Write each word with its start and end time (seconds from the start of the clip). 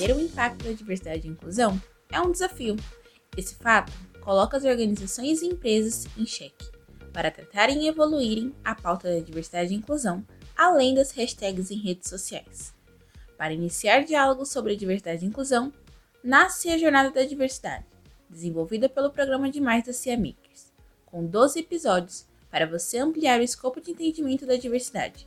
Entender 0.00 0.16
o 0.16 0.24
impacto 0.24 0.64
da 0.64 0.72
diversidade 0.72 1.28
e 1.28 1.30
inclusão 1.30 1.78
é 2.10 2.18
um 2.22 2.32
desafio. 2.32 2.74
Esse 3.36 3.54
fato 3.56 3.92
coloca 4.22 4.56
as 4.56 4.64
organizações 4.64 5.42
e 5.42 5.46
empresas 5.46 6.06
em 6.16 6.24
xeque 6.24 6.70
para 7.12 7.30
tratarem 7.30 7.84
e 7.84 7.88
evoluírem 7.88 8.54
a 8.64 8.74
pauta 8.74 9.12
da 9.12 9.20
diversidade 9.20 9.74
e 9.74 9.76
inclusão, 9.76 10.24
além 10.56 10.94
das 10.94 11.10
hashtags 11.10 11.70
em 11.70 11.76
redes 11.76 12.08
sociais. 12.08 12.72
Para 13.36 13.52
iniciar 13.52 14.02
diálogos 14.04 14.50
sobre 14.50 14.74
diversidade 14.74 15.22
e 15.22 15.28
inclusão, 15.28 15.70
nasce 16.24 16.70
a 16.70 16.78
Jornada 16.78 17.10
da 17.10 17.24
Diversidade, 17.26 17.84
desenvolvida 18.26 18.88
pelo 18.88 19.10
programa 19.10 19.50
de 19.50 19.60
mais 19.60 19.84
da 19.84 19.92
CIA 19.92 20.16
Makers, 20.16 20.72
com 21.04 21.26
12 21.26 21.58
episódios 21.60 22.26
para 22.50 22.66
você 22.66 22.96
ampliar 22.96 23.38
o 23.38 23.44
escopo 23.44 23.82
de 23.82 23.90
entendimento 23.90 24.46
da 24.46 24.56
diversidade. 24.56 25.26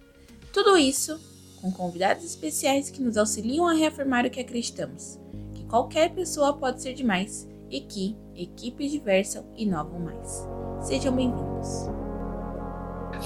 Tudo 0.52 0.76
isso 0.76 1.20
com 1.64 1.72
convidados 1.72 2.26
especiais 2.26 2.90
que 2.90 3.02
nos 3.02 3.16
auxiliam 3.16 3.66
a 3.66 3.74
reafirmar 3.74 4.26
o 4.26 4.30
que 4.30 4.42
acreditamos, 4.42 5.18
que 5.56 5.64
qualquer 5.64 6.10
pessoa 6.10 6.52
pode 6.52 6.82
ser 6.82 6.94
demais 6.94 7.48
e 7.72 7.80
que 7.80 8.18
equipes 8.36 8.92
diversas 8.92 9.46
inovam 9.56 9.98
mais. 10.02 10.46
Sejam 10.82 11.16
bem-vindos. 11.16 11.90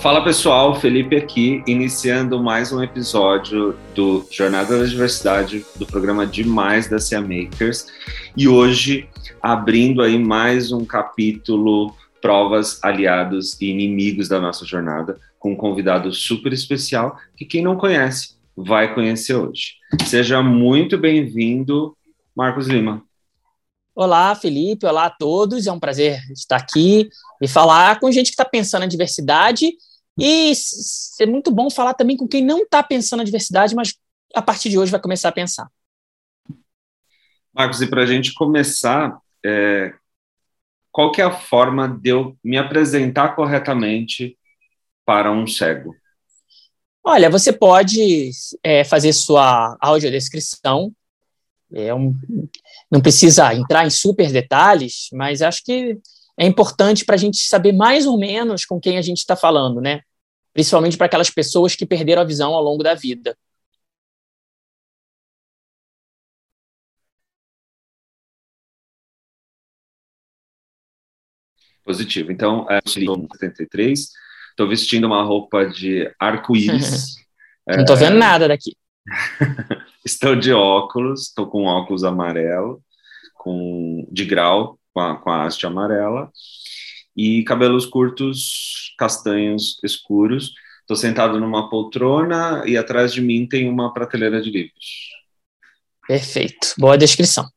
Fala 0.04 0.24
pessoal, 0.24 0.80
Felipe 0.80 1.16
aqui, 1.16 1.64
iniciando 1.66 2.40
mais 2.40 2.72
um 2.72 2.84
episódio 2.84 3.76
do 3.96 4.24
Jornada 4.30 4.78
da 4.78 4.86
Diversidade 4.86 5.66
do 5.76 5.88
programa 5.88 6.28
Demais 6.28 6.88
da 6.88 7.00
Cia 7.00 7.20
Makers 7.20 7.88
e 8.36 8.48
hoje 8.48 9.10
abrindo 9.42 10.04
aí 10.04 10.20
mais 10.20 10.72
um 10.72 10.86
capítulo 10.86 11.92
provas, 12.22 12.80
aliados 12.84 13.60
e 13.60 13.72
inimigos 13.72 14.28
da 14.28 14.40
nossa 14.40 14.64
jornada 14.64 15.20
com 15.40 15.54
um 15.54 15.56
convidado 15.56 16.12
super 16.12 16.54
especial 16.54 17.18
que 17.36 17.46
quem 17.46 17.64
não 17.64 17.76
conhece 17.76 18.37
vai 18.58 18.96
conhecer 18.96 19.36
hoje. 19.36 19.76
Seja 20.08 20.42
muito 20.42 20.98
bem-vindo, 20.98 21.96
Marcos 22.36 22.66
Lima. 22.66 23.06
Olá, 23.94 24.34
Felipe. 24.34 24.88
Olá 24.88 25.06
a 25.06 25.10
todos. 25.12 25.68
É 25.68 25.72
um 25.72 25.80
prazer 25.80 26.20
estar 26.32 26.56
aqui 26.56 27.08
e 27.40 27.48
falar 27.48 28.00
com 28.00 28.12
gente 28.12 28.28
que 28.28 28.34
está 28.34 28.46
pensando 28.46 28.82
na 28.82 28.88
diversidade 28.88 29.72
e 30.20 30.52
é 31.22 31.26
muito 31.28 31.52
bom 31.52 31.70
falar 31.70 31.94
também 31.94 32.18
com 32.18 32.28
quem 32.28 32.44
não 32.44 32.64
está 32.64 32.82
pensando 32.82 33.20
na 33.20 33.24
diversidade, 33.24 33.76
mas 33.76 33.94
a 34.34 34.42
partir 34.42 34.70
de 34.70 34.80
hoje 34.80 34.92
vai 34.92 35.00
começar 35.00 35.30
a 35.30 35.34
pensar. 35.34 35.68
Marcos, 37.54 37.82
e 37.82 37.88
para 37.88 38.02
a 38.02 38.06
gente 38.06 38.34
começar, 38.34 39.20
é, 39.46 39.94
qual 40.92 41.12
que 41.12 41.22
é 41.22 41.26
a 41.26 41.32
forma 41.32 41.88
de 41.88 42.10
eu 42.10 42.36
me 42.44 42.58
apresentar 42.58 43.36
corretamente 43.36 44.36
para 45.06 45.32
um 45.32 45.46
cego? 45.46 45.96
Olha, 47.10 47.30
você 47.30 47.54
pode 47.54 48.32
é, 48.62 48.84
fazer 48.84 49.14
sua 49.14 49.78
audiodescrição. 49.80 50.92
É 51.72 51.96
um, 51.96 52.14
não 52.92 53.00
precisa 53.00 53.54
entrar 53.54 53.88
em 53.88 53.90
super 53.90 54.30
detalhes, 54.30 55.08
mas 55.14 55.42
acho 55.42 55.64
que 55.64 55.98
é 56.38 56.46
importante 56.46 57.06
para 57.06 57.16
a 57.16 57.18
gente 57.18 57.38
saber 57.38 57.72
mais 57.72 58.06
ou 58.06 58.20
menos 58.20 58.66
com 58.66 58.78
quem 58.78 58.98
a 58.98 59.02
gente 59.02 59.20
está 59.20 59.38
falando, 59.38 59.80
né? 59.80 60.02
Principalmente 60.52 60.98
para 60.98 61.06
aquelas 61.06 61.30
pessoas 61.30 61.76
que 61.76 61.86
perderam 61.86 62.24
a 62.24 62.26
visão 62.26 62.54
ao 62.54 62.62
longo 62.62 62.84
da 62.84 62.94
vida. 62.94 63.38
Positivo. 71.86 72.34
Então, 72.34 72.68
é, 72.70 72.82
73 72.86 74.10
Estou 74.58 74.68
vestindo 74.68 75.06
uma 75.06 75.22
roupa 75.22 75.68
de 75.68 76.12
arco-íris. 76.20 77.18
Não 77.70 77.82
estou 77.82 77.96
vendo 77.96 78.18
nada 78.18 78.48
daqui. 78.48 78.76
estou 80.04 80.36
de 80.36 80.52
óculos, 80.52 81.28
estou 81.28 81.46
com 81.46 81.66
óculos 81.66 82.04
amarelo, 82.04 82.82
com 83.36 84.08
de 84.12 84.26
grau, 84.26 84.80
com 84.92 85.00
a, 85.00 85.16
com 85.16 85.30
a 85.30 85.46
haste 85.46 85.68
amarela, 85.68 86.32
e 87.16 87.44
cabelos 87.44 87.86
curtos, 87.86 88.96
castanhos 88.98 89.78
escuros. 89.84 90.54
Estou 90.82 90.98
sentado 90.98 91.40
numa 91.40 91.70
poltrona 91.70 92.64
e 92.66 92.76
atrás 92.76 93.14
de 93.14 93.22
mim 93.22 93.46
tem 93.46 93.70
uma 93.70 93.94
prateleira 93.94 94.42
de 94.42 94.50
livros. 94.50 95.12
Perfeito. 96.08 96.74
Boa 96.80 96.98
descrição. 96.98 97.48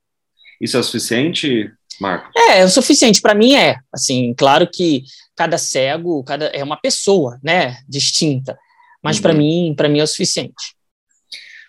Isso 0.61 0.77
é 0.77 0.83
suficiente, 0.83 1.73
Marco? 2.01 2.31
É, 2.37 2.61
é 2.61 2.65
o 2.65 2.69
suficiente. 2.69 3.21
Para 3.21 3.35
mim 3.35 3.55
é. 3.55 3.77
Assim, 3.93 4.35
claro 4.35 4.69
que 4.69 5.05
cada 5.37 5.59
cego, 5.59 6.25
cada 6.25 6.47
é 6.47 6.65
uma 6.65 6.81
pessoa, 6.81 7.39
né, 7.43 7.79
distinta. 7.89 8.59
Mas 9.03 9.17
uhum. 9.17 9.23
para 9.23 9.33
mim, 9.33 9.75
para 9.77 9.89
mim 9.89 9.99
é 10.01 10.03
o 10.03 10.07
suficiente. 10.07 10.75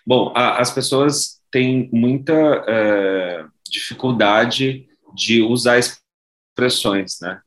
Bom, 0.06 0.32
a, 0.34 0.60
as 0.60 0.70
pessoas 0.70 1.40
têm 1.50 1.88
muita 1.92 2.32
é, 2.66 3.44
dificuldade 3.68 4.86
de 5.14 5.42
usar 5.42 5.78
expressões, 5.78 7.18
né? 7.20 7.40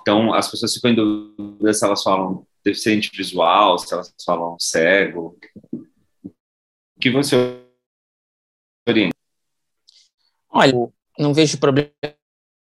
Então, 0.00 0.32
as 0.32 0.50
pessoas 0.50 0.72
ficam 0.72 0.90
em 0.90 0.94
dúvida 0.94 1.72
se 1.74 1.84
elas 1.84 2.02
falam 2.02 2.46
deficiente 2.64 3.10
visual, 3.14 3.78
se 3.78 3.92
elas 3.92 4.12
falam 4.24 4.56
cego. 4.58 5.36
O 5.72 7.00
que 7.00 7.10
você 7.10 7.36
orienta? 8.88 9.16
Olha, 10.50 10.72
não 11.18 11.34
vejo 11.34 11.58
problema 11.58 11.90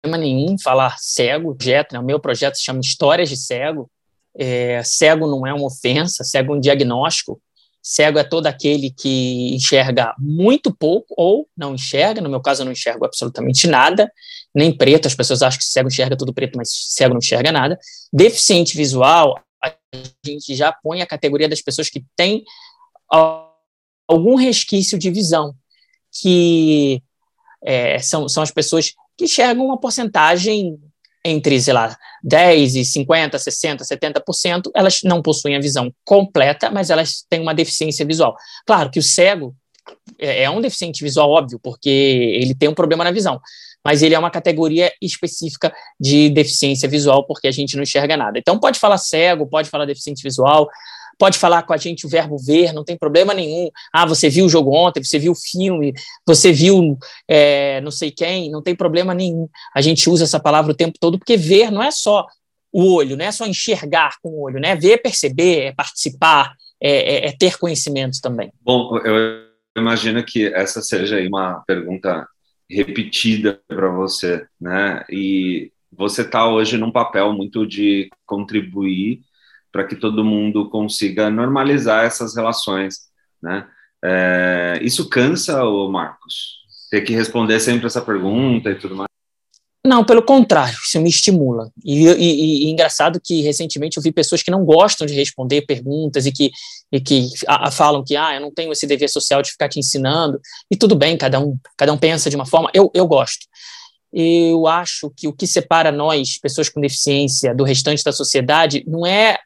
nenhum 0.07 0.57
falar 0.59 0.97
cego, 0.99 1.55
projeto, 1.55 1.93
né? 1.93 1.99
o 1.99 2.05
meu 2.05 2.21
projeto 2.21 2.57
se 2.57 2.65
chama 2.65 2.81
Histórias 2.81 3.29
de 3.29 3.37
Cego. 3.37 3.91
É, 4.37 4.83
cego 4.83 5.27
não 5.27 5.47
é 5.47 5.55
uma 5.55 5.67
ofensa, 5.67 6.25
cego 6.25 6.55
é 6.55 6.57
um 6.57 6.61
diagnóstico. 6.61 7.41
Cego 7.83 8.19
é 8.19 8.25
todo 8.25 8.47
aquele 8.47 8.91
que 8.91 9.55
enxerga 9.55 10.15
muito 10.19 10.75
pouco 10.75 11.15
ou 11.19 11.47
não 11.55 11.75
enxerga. 11.75 12.21
No 12.21 12.31
meu 12.31 12.41
caso, 12.41 12.63
eu 12.63 12.65
não 12.65 12.73
enxergo 12.73 13.05
absolutamente 13.05 13.67
nada, 13.67 14.11
nem 14.55 14.75
preto. 14.75 15.07
As 15.07 15.15
pessoas 15.15 15.43
acham 15.43 15.59
que 15.59 15.67
cego 15.67 15.89
enxerga 15.89 16.17
tudo 16.17 16.33
preto, 16.33 16.57
mas 16.57 16.71
cego 16.71 17.13
não 17.13 17.19
enxerga 17.19 17.53
nada. 17.53 17.79
Deficiente 18.11 18.75
visual, 18.75 19.39
a 19.63 19.75
gente 20.25 20.55
já 20.55 20.73
põe 20.73 21.03
a 21.03 21.07
categoria 21.07 21.49
das 21.49 21.61
pessoas 21.61 21.91
que 21.91 22.03
têm 22.17 22.43
algum 24.09 24.35
resquício 24.35 24.99
de 24.99 25.11
visão, 25.11 25.55
que 26.11 27.03
é, 27.65 27.99
são, 27.99 28.29
são 28.29 28.43
as 28.43 28.51
pessoas 28.51 28.95
que 29.17 29.25
enxergam 29.25 29.67
uma 29.67 29.79
porcentagem 29.79 30.79
entre, 31.25 31.61
sei 31.61 31.73
lá, 31.73 31.97
10 32.23 32.77
e 32.77 32.85
50, 32.85 33.39
60, 33.39 33.85
70%, 33.85 34.71
elas 34.75 35.01
não 35.03 35.23
possuem 35.23 35.57
a 35.57 35.61
visão 35.61 35.93
completa, 36.05 36.71
mas 36.71 36.91
elas 36.91 37.25
têm 37.29 37.41
uma 37.41 37.55
deficiência 37.55 38.05
visual. 38.05 38.37
Claro 38.67 38.91
que 38.91 38.99
o 38.99 39.03
cego 39.03 39.57
é, 40.19 40.43
é 40.43 40.51
um 40.51 40.61
deficiente 40.61 41.03
visual, 41.03 41.31
óbvio, 41.31 41.59
porque 41.63 41.89
ele 41.89 42.55
tem 42.55 42.69
um 42.69 42.75
problema 42.75 43.05
na 43.05 43.11
visão, 43.11 43.41
mas 43.83 44.03
ele 44.03 44.15
é 44.15 44.19
uma 44.19 44.31
categoria 44.31 44.93
específica 45.01 45.75
de 45.99 46.29
deficiência 46.29 46.89
visual, 46.89 47.27
porque 47.27 47.49
a 47.49 47.53
gente 47.53 47.75
não 47.77 47.83
enxerga 47.83 48.17
nada. 48.17 48.39
Então, 48.39 48.59
pode 48.59 48.79
falar 48.79 48.99
cego, 48.99 49.47
pode 49.47 49.71
falar 49.71 49.87
deficiente 49.87 50.23
visual, 50.23 50.69
pode 51.19 51.39
falar 51.39 51.63
com 51.63 51.73
a 51.73 51.77
gente 51.77 52.07
o 52.07 52.09
verbo 52.09 52.37
ver, 52.39 52.73
não 52.73 52.85
tem 52.85 52.97
problema 52.97 53.35
nenhum. 53.35 53.71
Ah, 53.93 54.07
você 54.07 54.29
viu 54.29 54.47
o 54.47 54.49
jogo 54.49 54.75
ontem, 54.75 55.03
você 55.03 55.19
viu 55.19 55.33
o 55.33 55.37
filme, 55.37 55.93
você 56.27 56.53
viu 56.53 56.99
é, 57.29 57.81
não 57.81 57.91
sei 57.91 58.11
quem, 58.11 58.51
não 58.51 58.63
tem 58.63 58.75
problema 58.75 59.15
nenhum. 59.15 59.49
A 59.75 59.81
gente 59.81 60.09
usa 60.09 60.25
essa 60.25 60.41
palavra 60.41 60.73
o 60.73 60.77
tempo 60.77 60.99
todo, 61.01 61.19
porque 61.19 61.37
ver 61.37 61.71
não 61.71 61.83
é 61.83 61.91
só 61.91 62.27
o 62.73 62.95
olho, 62.95 63.17
não 63.17 63.25
é 63.25 63.31
só 63.31 63.47
enxergar 63.47 64.17
com 64.21 64.31
o 64.31 64.43
olho, 64.43 64.59
né? 64.59 64.75
Ver, 64.75 64.99
perceber, 64.99 65.67
é 65.67 65.73
participar, 65.73 66.55
é, 66.81 67.27
é, 67.27 67.27
é 67.29 67.33
ter 67.33 67.57
conhecimento 67.57 68.21
também. 68.21 68.53
Bom, 68.61 68.99
eu 68.99 69.45
imagino 69.77 70.25
que 70.25 70.47
essa 70.47 70.83
seja 70.83 71.21
uma 71.21 71.63
pergunta 71.67 72.27
repetida 72.69 73.61
para 73.69 73.89
você, 73.91 74.47
né? 74.61 75.05
E 75.09 75.71
você 75.93 76.23
está 76.23 76.49
hoje 76.49 76.77
num 76.77 76.91
papel 76.91 77.33
muito 77.33 77.67
de 77.67 78.11
contribuir 78.27 79.21
para 79.75 79.85
que 79.85 79.97
todo 79.97 80.25
mundo 80.25 80.71
consiga 80.71 81.29
normalizar 81.29 82.05
essas 82.05 82.37
relações, 82.37 83.01
né? 83.43 83.67
É, 84.05 84.79
isso 84.81 85.09
cansa, 85.09 85.65
o 85.65 85.91
Marcos? 85.91 86.61
Ter 86.93 87.01
que 87.01 87.13
responder 87.13 87.59
sempre 87.59 87.89
essa 87.89 88.01
pergunta 88.01 88.71
e 88.71 88.77
tudo 88.77 88.95
mais? 88.95 89.09
Não, 89.85 90.05
pelo 90.05 90.23
contrário, 90.23 90.79
isso 90.81 91.01
me 91.01 91.09
estimula. 91.09 91.73
E, 91.85 92.07
e, 92.07 92.67
e, 92.67 92.71
engraçado 92.71 93.21
que 93.21 93.43
recentemente 93.43 93.97
eu 93.97 94.03
vi 94.03 94.13
pessoas 94.13 94.45
que 94.45 94.51
não 94.51 94.65
gostam 94.65 95.09
de 95.09 95.13
responder 95.13 95.63
perguntas 95.63 96.25
e 96.25 96.31
que, 96.31 96.53
e 96.93 97.01
que 97.01 97.29
a, 97.49 97.67
a 97.67 97.71
falam 97.73 98.05
que 98.05 98.15
ah, 98.15 98.33
eu 98.37 98.41
não 98.41 98.55
tenho 98.55 98.71
esse 98.71 98.87
dever 98.87 99.09
social 99.09 99.43
de 99.43 99.51
ficar 99.51 99.69
te 99.69 99.81
ensinando. 99.81 100.41
E 100.71 100.77
tudo 100.77 100.95
bem, 100.95 101.19
cada 101.19 101.41
um, 101.41 101.59
cada 101.77 101.93
um 101.93 101.99
pensa 101.99 102.31
de 102.31 102.37
uma 102.37 102.47
forma. 102.47 102.71
Eu, 102.73 102.93
eu 102.95 103.09
gosto. 103.09 103.45
Eu 104.13 104.69
acho 104.69 105.13
que 105.17 105.27
o 105.27 105.33
que 105.33 105.49
separa 105.49 105.91
nós, 105.91 106.39
pessoas 106.39 106.69
com 106.69 106.81
deficiência, 106.81 107.53
do 107.53 107.65
restante 107.65 108.05
da 108.05 108.13
sociedade, 108.13 108.85
não 108.87 109.05
é 109.05 109.37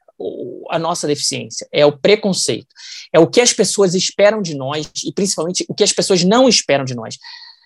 a 0.71 0.79
nossa 0.79 1.07
deficiência, 1.07 1.67
é 1.73 1.87
o 1.87 1.97
preconceito, 1.97 2.69
é 3.13 3.19
o 3.19 3.27
que 3.27 3.41
as 3.41 3.53
pessoas 3.53 3.95
esperam 3.95 4.43
de 4.43 4.55
nós 4.55 4.91
e 5.05 5.13
principalmente 5.13 5.65
o 5.69 5.75
que 5.75 5.85
as 5.85 5.93
pessoas 5.93 6.25
não 6.25 6.49
esperam 6.49 6.85
de 6.85 6.95
nós. 6.95 7.17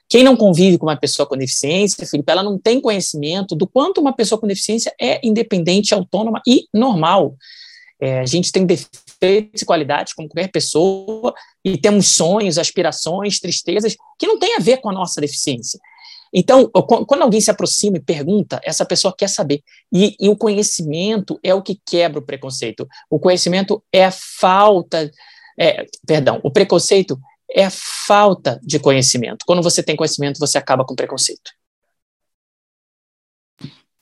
Quem 0.09 0.23
não 0.23 0.37
convive 0.37 0.77
com 0.77 0.87
uma 0.87 0.97
pessoa 0.97 1.27
com 1.27 1.37
deficiência, 1.37 2.07
Felipe, 2.07 2.31
ela 2.31 2.43
não 2.43 2.59
tem 2.59 2.81
conhecimento 2.81 3.57
do 3.57 3.67
quanto 3.67 4.01
uma 4.01 4.13
pessoa 4.13 4.39
com 4.39 4.47
deficiência 4.47 4.95
é 5.01 5.19
independente, 5.27 5.95
autônoma 5.95 6.43
e 6.47 6.67
normal. 6.73 7.35
É, 7.99 8.21
a 8.21 8.27
gente 8.27 8.53
tem 8.53 8.67
defeitos 8.67 9.63
e 9.63 9.65
qualidades 9.65 10.13
como 10.13 10.29
qualquer 10.29 10.51
pessoa 10.51 11.33
e 11.65 11.79
temos 11.79 12.09
sonhos, 12.09 12.59
aspirações, 12.59 13.39
tristezas 13.41 13.97
que 14.19 14.27
não 14.27 14.39
têm 14.39 14.57
a 14.57 14.61
ver 14.61 14.79
com 14.79 14.91
a 14.91 14.93
nossa 14.93 15.21
deficiência. 15.21 15.81
Então, 16.33 16.71
quando 16.71 17.23
alguém 17.23 17.41
se 17.41 17.51
aproxima 17.51 17.99
e 17.99 18.03
pergunta, 18.03 18.59
essa 18.65 18.87
pessoa 18.87 19.15
quer 19.17 19.29
saber. 19.29 19.63
E, 19.93 20.17
e, 20.19 20.29
o 20.29 20.37
conhecimento 20.37 21.39
é 21.43 21.55
o 21.55 21.63
que 21.63 21.79
quebra 21.87 22.19
o 22.19 22.25
preconceito. 22.25 22.89
O 23.11 23.21
conhecimento 23.21 23.83
é 23.93 24.07
a 24.07 24.11
falta. 24.11 25.11
É, 25.59 25.85
perdão, 26.07 26.41
o 26.43 26.51
preconceito 26.51 27.19
é 27.51 27.67
a 27.67 27.71
falta 27.71 28.59
de 28.63 28.79
conhecimento. 28.79 29.45
Quando 29.47 29.63
você 29.63 29.83
tem 29.83 29.95
conhecimento, 29.95 30.39
você 30.39 30.57
acaba 30.57 30.85
com 30.85 30.95
preconceito. 30.95 31.51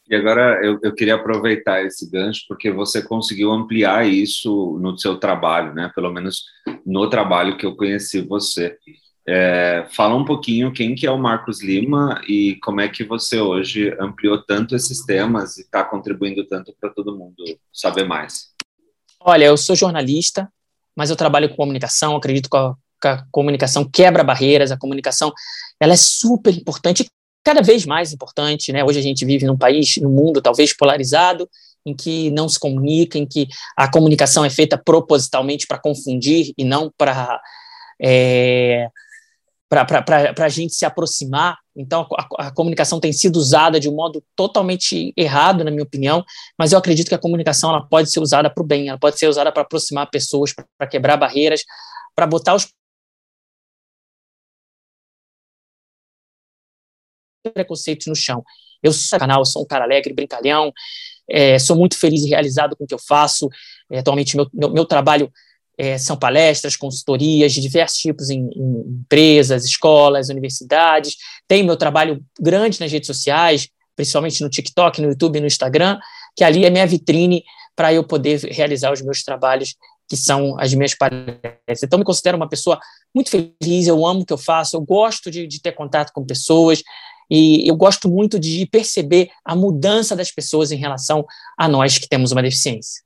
E 0.09 0.17
agora 0.17 0.61
eu, 0.65 0.79
eu, 0.83 0.93
queria 0.93 1.15
aproveitar 1.15 1.85
esse 1.85 2.11
gancho 2.11 2.44
porque 2.49 2.69
você 2.71 3.00
conseguiu 3.00 3.53
ampliar 3.53 4.05
isso 4.09 4.76
no 4.81 4.99
seu 4.99 5.17
trabalho, 5.17 5.73
né? 5.73 5.91
Pelo 5.94 6.12
menos 6.12 6.43
no 6.85 7.09
trabalho 7.09 7.56
que 7.56 7.65
eu 7.65 7.76
conheci 7.76 8.21
você. 8.21 8.76
É, 9.32 9.87
fala 9.93 10.17
um 10.17 10.25
pouquinho 10.25 10.73
quem 10.73 10.93
que 10.93 11.06
é 11.06 11.11
o 11.11 11.17
Marcos 11.17 11.62
Lima 11.62 12.21
e 12.27 12.56
como 12.56 12.81
é 12.81 12.88
que 12.88 13.05
você 13.05 13.38
hoje 13.38 13.97
ampliou 14.00 14.44
tanto 14.44 14.75
esses 14.75 15.06
temas 15.06 15.56
e 15.56 15.61
está 15.61 15.85
contribuindo 15.85 16.44
tanto 16.49 16.75
para 16.81 16.91
todo 16.91 17.17
mundo 17.17 17.37
saber 17.73 18.03
mais. 18.09 18.49
Olha, 19.21 19.44
eu 19.44 19.56
sou 19.56 19.77
jornalista, 19.77 20.50
mas 20.97 21.11
eu 21.11 21.17
trabalho 21.17 21.49
com 21.49 21.55
comunicação, 21.55 22.17
acredito 22.17 22.50
que 22.50 22.56
a, 22.56 22.75
que 23.00 23.06
a 23.06 23.25
comunicação 23.31 23.88
quebra 23.88 24.25
barreiras, 24.25 24.73
a 24.73 24.77
comunicação 24.77 25.33
ela 25.79 25.93
é 25.93 25.97
super 25.97 26.53
importante, 26.53 27.09
cada 27.44 27.62
vez 27.62 27.87
mais 27.87 28.12
importante, 28.12 28.73
né? 28.73 28.83
Hoje 28.83 28.99
a 28.99 29.03
gente 29.03 29.25
vive 29.25 29.47
num 29.47 29.56
país, 29.56 29.97
num 29.99 30.11
mundo 30.11 30.43
talvez 30.43 30.76
polarizado, 30.76 31.49
em 31.87 31.94
que 31.94 32.33
não 32.33 32.49
se 32.49 32.59
comunica, 32.59 33.17
em 33.17 33.26
que 33.26 33.47
a 33.76 33.88
comunicação 33.88 34.44
é 34.44 34.50
feita 34.50 34.76
propositalmente 34.76 35.69
para 35.69 35.79
confundir 35.79 36.53
e 36.59 36.65
não 36.65 36.93
para 36.99 37.41
é, 38.03 38.88
para 39.71 40.45
a 40.45 40.49
gente 40.49 40.75
se 40.75 40.85
aproximar. 40.85 41.57
Então, 41.77 42.05
a, 42.19 42.49
a, 42.49 42.51
comunicação 42.51 42.99
tem 42.99 43.13
sido 43.13 43.37
usada 43.37 43.79
de 43.79 43.89
um 43.89 43.95
modo 43.95 44.23
totalmente 44.35 45.15
errado, 45.17 45.63
na 45.63 45.71
minha 45.71 45.85
opinião, 45.85 46.25
mas 46.59 46.73
eu 46.73 46.79
acredito 46.79 47.09
que 47.09 47.15
a 47.15 47.19
comunicação 47.19 47.71
ela 47.71 47.87
pode 47.87 48.11
ser 48.11 48.19
usada 48.19 48.51
para 48.51 48.63
o 48.63 48.67
bem, 48.67 48.89
ela 48.89 48.99
pode 48.99 49.17
ser 49.17 49.29
usada 49.29 49.53
para 49.53 49.63
aproximar 49.63 50.11
pessoas, 50.11 50.53
para 50.77 50.89
quebrar 50.89 51.17
barreiras, 51.17 51.63
para 52.17 52.27
botar 52.27 52.57
os 52.57 52.67
preconceitos 57.55 58.09
no 58.09 58.17
chão. 58.17 58.43
Eu 58.83 58.93
sou 58.93 59.19
canal, 59.21 59.45
sou 59.45 59.63
um 59.63 59.67
cara 59.67 59.85
alegre, 59.85 60.13
brincalhão, 60.13 60.73
é, 61.29 61.61
sou 61.61 61.77
muito 61.77 61.97
feliz 61.97 62.25
e 62.25 62.29
realizado 62.29 62.77
com 62.77 62.83
o 62.83 62.87
que 62.89 62.95
eu 62.95 62.99
faço. 62.99 63.49
É, 63.89 64.01
atualmente, 64.01 64.37
meu, 64.37 64.49
meu, 64.53 64.71
meu 64.71 64.85
trabalho 64.85 65.31
é, 65.81 65.97
são 65.97 66.15
palestras, 66.15 66.77
consultorias 66.77 67.55
de 67.55 67.61
diversos 67.62 67.99
tipos 67.99 68.29
em, 68.29 68.50
em, 68.55 69.00
empresas, 69.00 69.65
escolas, 69.65 70.29
universidades. 70.29 71.17
Tenho 71.49 71.65
meu 71.65 71.77
trabalho 71.77 72.23
grande 72.38 72.79
nas 72.79 72.93
redes 72.93 73.06
sociais, 73.06 73.67
principalmente 73.97 74.43
no 74.43 74.50
TikTok, 74.50 75.00
no 75.00 75.09
YouTube 75.09 75.37
e 75.37 75.41
no 75.41 75.47
Instagram, 75.47 75.99
que 76.37 76.44
ali 76.44 76.67
é 76.67 76.71
minha 76.71 76.87
vitrine 76.87 77.43
para 77.75 77.94
eu 77.94 78.05
poder 78.05 78.41
realizar 78.53 78.93
os 78.93 79.00
meus 79.00 79.23
trabalhos, 79.23 79.75
que 80.06 80.19
são 80.19 80.55
as 80.61 80.75
minhas 80.75 80.94
palestras. 80.94 81.83
Então, 81.83 81.99
me 81.99 82.05
considero 82.05 82.37
uma 82.37 82.49
pessoa 82.49 82.79
muito 83.15 83.31
feliz, 83.31 83.87
eu 83.87 84.05
amo 84.05 84.21
o 84.21 84.26
que 84.26 84.35
eu 84.35 84.38
faço, 84.38 84.76
eu 84.76 84.83
gosto 84.83 85.31
de, 85.31 85.47
de 85.47 85.62
ter 85.62 85.73
contato 85.73 86.12
com 86.12 86.26
pessoas, 86.26 86.83
e 87.31 87.67
eu 87.67 87.75
gosto 87.75 88.06
muito 88.06 88.38
de 88.38 88.67
perceber 88.67 89.31
a 89.43 89.56
mudança 89.56 90.15
das 90.15 90.31
pessoas 90.31 90.73
em 90.73 90.76
relação 90.76 91.25
a 91.56 91.67
nós 91.67 91.97
que 91.97 92.06
temos 92.06 92.33
uma 92.33 92.43
deficiência. 92.43 93.03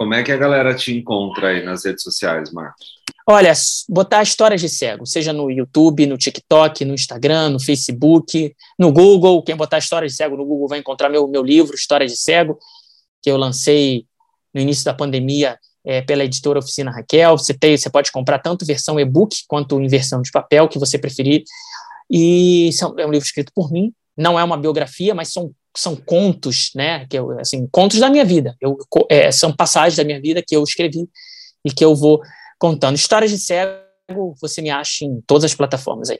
Como 0.00 0.14
é 0.14 0.22
que 0.22 0.32
a 0.32 0.36
galera 0.38 0.74
te 0.74 0.96
encontra 0.96 1.48
aí 1.48 1.62
nas 1.62 1.84
redes 1.84 2.02
sociais, 2.02 2.50
Marcos? 2.50 2.86
Olha, 3.28 3.52
botar 3.86 4.22
histórias 4.22 4.58
de 4.58 4.66
cego, 4.66 5.04
seja 5.04 5.30
no 5.30 5.50
YouTube, 5.50 6.06
no 6.06 6.16
TikTok, 6.16 6.86
no 6.86 6.94
Instagram, 6.94 7.50
no 7.50 7.60
Facebook, 7.60 8.56
no 8.78 8.90
Google. 8.90 9.42
Quem 9.42 9.54
botar 9.54 9.76
histórias 9.76 10.12
de 10.12 10.16
cego 10.16 10.38
no 10.38 10.46
Google 10.46 10.68
vai 10.68 10.78
encontrar 10.78 11.10
meu, 11.10 11.28
meu 11.28 11.42
livro, 11.42 11.74
Histórias 11.74 12.12
de 12.12 12.16
Cego, 12.16 12.58
que 13.22 13.30
eu 13.30 13.36
lancei 13.36 14.06
no 14.54 14.62
início 14.62 14.86
da 14.86 14.94
pandemia 14.94 15.58
é, 15.84 16.00
pela 16.00 16.24
editora 16.24 16.60
Oficina 16.60 16.90
Raquel. 16.90 17.36
Você, 17.36 17.52
tem, 17.52 17.76
você 17.76 17.90
pode 17.90 18.10
comprar 18.10 18.38
tanto 18.38 18.64
versão 18.64 18.98
e-book 18.98 19.36
quanto 19.46 19.78
em 19.78 19.86
versão 19.86 20.22
de 20.22 20.30
papel, 20.30 20.66
que 20.66 20.78
você 20.78 20.98
preferir. 20.98 21.44
E 22.10 22.70
é 22.96 23.06
um 23.06 23.10
livro 23.10 23.26
escrito 23.26 23.52
por 23.54 23.70
mim, 23.70 23.92
não 24.16 24.40
é 24.40 24.42
uma 24.42 24.56
biografia, 24.56 25.14
mas 25.14 25.30
são 25.30 25.52
são 25.76 25.94
contos, 25.94 26.70
né, 26.74 27.06
que 27.06 27.18
eu, 27.18 27.38
assim, 27.38 27.66
contos 27.70 27.98
da 27.98 28.10
minha 28.10 28.24
vida. 28.24 28.56
Eu, 28.60 28.76
é, 29.08 29.30
são 29.30 29.54
passagens 29.54 29.96
da 29.96 30.04
minha 30.04 30.20
vida 30.20 30.42
que 30.46 30.54
eu 30.54 30.62
escrevi 30.62 31.08
e 31.64 31.70
que 31.70 31.84
eu 31.84 31.94
vou 31.94 32.20
contando. 32.58 32.96
Histórias 32.96 33.30
de 33.30 33.38
cego, 33.38 34.34
você 34.40 34.60
me 34.60 34.70
acha 34.70 35.04
em 35.04 35.20
todas 35.26 35.44
as 35.44 35.54
plataformas 35.54 36.10
aí. 36.10 36.18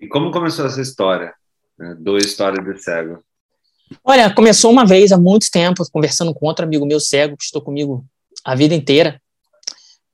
E 0.00 0.08
como 0.08 0.30
começou 0.30 0.66
essa 0.66 0.80
história 0.80 1.32
né, 1.78 1.94
do 1.98 2.18
História 2.18 2.62
de 2.62 2.82
Cego? 2.82 3.22
Olha, 4.04 4.32
começou 4.34 4.70
uma 4.70 4.84
vez 4.84 5.12
há 5.12 5.18
muito 5.18 5.50
tempo, 5.50 5.84
conversando 5.92 6.34
com 6.34 6.46
outro 6.46 6.64
amigo 6.64 6.84
meu 6.84 6.98
cego, 6.98 7.36
que 7.36 7.44
estou 7.44 7.62
comigo 7.62 8.04
a 8.44 8.54
vida 8.54 8.74
inteira, 8.74 9.20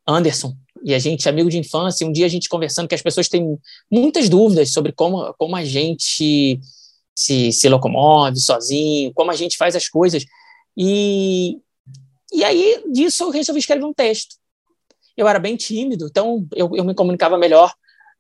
Anderson, 0.06 0.54
e 0.84 0.94
a 0.94 0.98
gente, 0.98 1.28
amigo 1.28 1.48
de 1.48 1.58
infância, 1.58 2.06
um 2.06 2.12
dia 2.12 2.26
a 2.26 2.28
gente 2.28 2.48
conversando 2.48 2.88
que 2.88 2.94
as 2.94 3.02
pessoas 3.02 3.28
têm 3.28 3.58
muitas 3.90 4.28
dúvidas 4.28 4.72
sobre 4.72 4.92
como, 4.92 5.32
como 5.34 5.54
a 5.54 5.64
gente 5.64 6.60
se, 7.14 7.52
se 7.52 7.68
locomove 7.68 8.38
sozinho, 8.38 9.12
como 9.14 9.30
a 9.30 9.36
gente 9.36 9.56
faz 9.56 9.76
as 9.76 9.88
coisas. 9.88 10.24
E, 10.76 11.58
e 12.32 12.44
aí, 12.44 12.82
disso, 12.90 13.24
eu 13.24 13.30
resolvi 13.30 13.60
escrever 13.60 13.84
um 13.84 13.92
texto. 13.92 14.36
Eu 15.16 15.28
era 15.28 15.38
bem 15.38 15.56
tímido, 15.56 16.06
então 16.06 16.46
eu, 16.54 16.70
eu 16.74 16.84
me 16.84 16.94
comunicava 16.94 17.36
melhor 17.36 17.72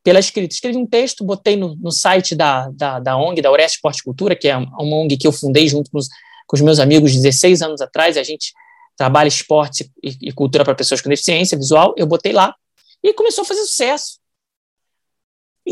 pela 0.02 0.18
escrita. 0.18 0.54
Escrevi 0.54 0.76
um 0.76 0.86
texto, 0.86 1.24
botei 1.24 1.56
no, 1.56 1.74
no 1.76 1.90
site 1.90 2.34
da, 2.34 2.68
da, 2.70 2.98
da 2.98 3.16
ONG, 3.16 3.40
da 3.40 3.50
Oreste 3.50 3.76
Esporte 3.76 4.02
Cultura, 4.02 4.36
que 4.36 4.48
é 4.48 4.56
uma 4.56 4.96
ONG 4.96 5.16
que 5.16 5.26
eu 5.26 5.32
fundei 5.32 5.68
junto 5.68 5.90
com 5.90 5.98
os, 5.98 6.08
com 6.46 6.56
os 6.56 6.60
meus 6.60 6.78
amigos 6.78 7.12
16 7.12 7.62
anos 7.62 7.80
atrás, 7.80 8.16
a 8.16 8.22
gente 8.22 8.52
trabalha 8.96 9.28
esporte 9.28 9.90
e, 10.02 10.28
e 10.28 10.32
cultura 10.32 10.64
para 10.64 10.74
pessoas 10.74 11.00
com 11.00 11.08
deficiência 11.08 11.56
visual, 11.56 11.94
eu 11.96 12.06
botei 12.06 12.32
lá 12.32 12.54
e 13.02 13.12
começou 13.14 13.42
a 13.42 13.44
fazer 13.46 13.62
sucesso. 13.62 14.21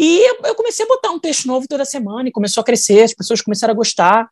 E 0.02 0.26
eu 0.46 0.54
comecei 0.54 0.86
a 0.86 0.88
botar 0.88 1.10
um 1.10 1.18
texto 1.18 1.46
novo 1.46 1.66
toda 1.68 1.84
semana 1.84 2.26
e 2.26 2.32
começou 2.32 2.62
a 2.62 2.64
crescer, 2.64 3.02
as 3.02 3.12
pessoas 3.12 3.42
começaram 3.42 3.72
a 3.72 3.76
gostar. 3.76 4.30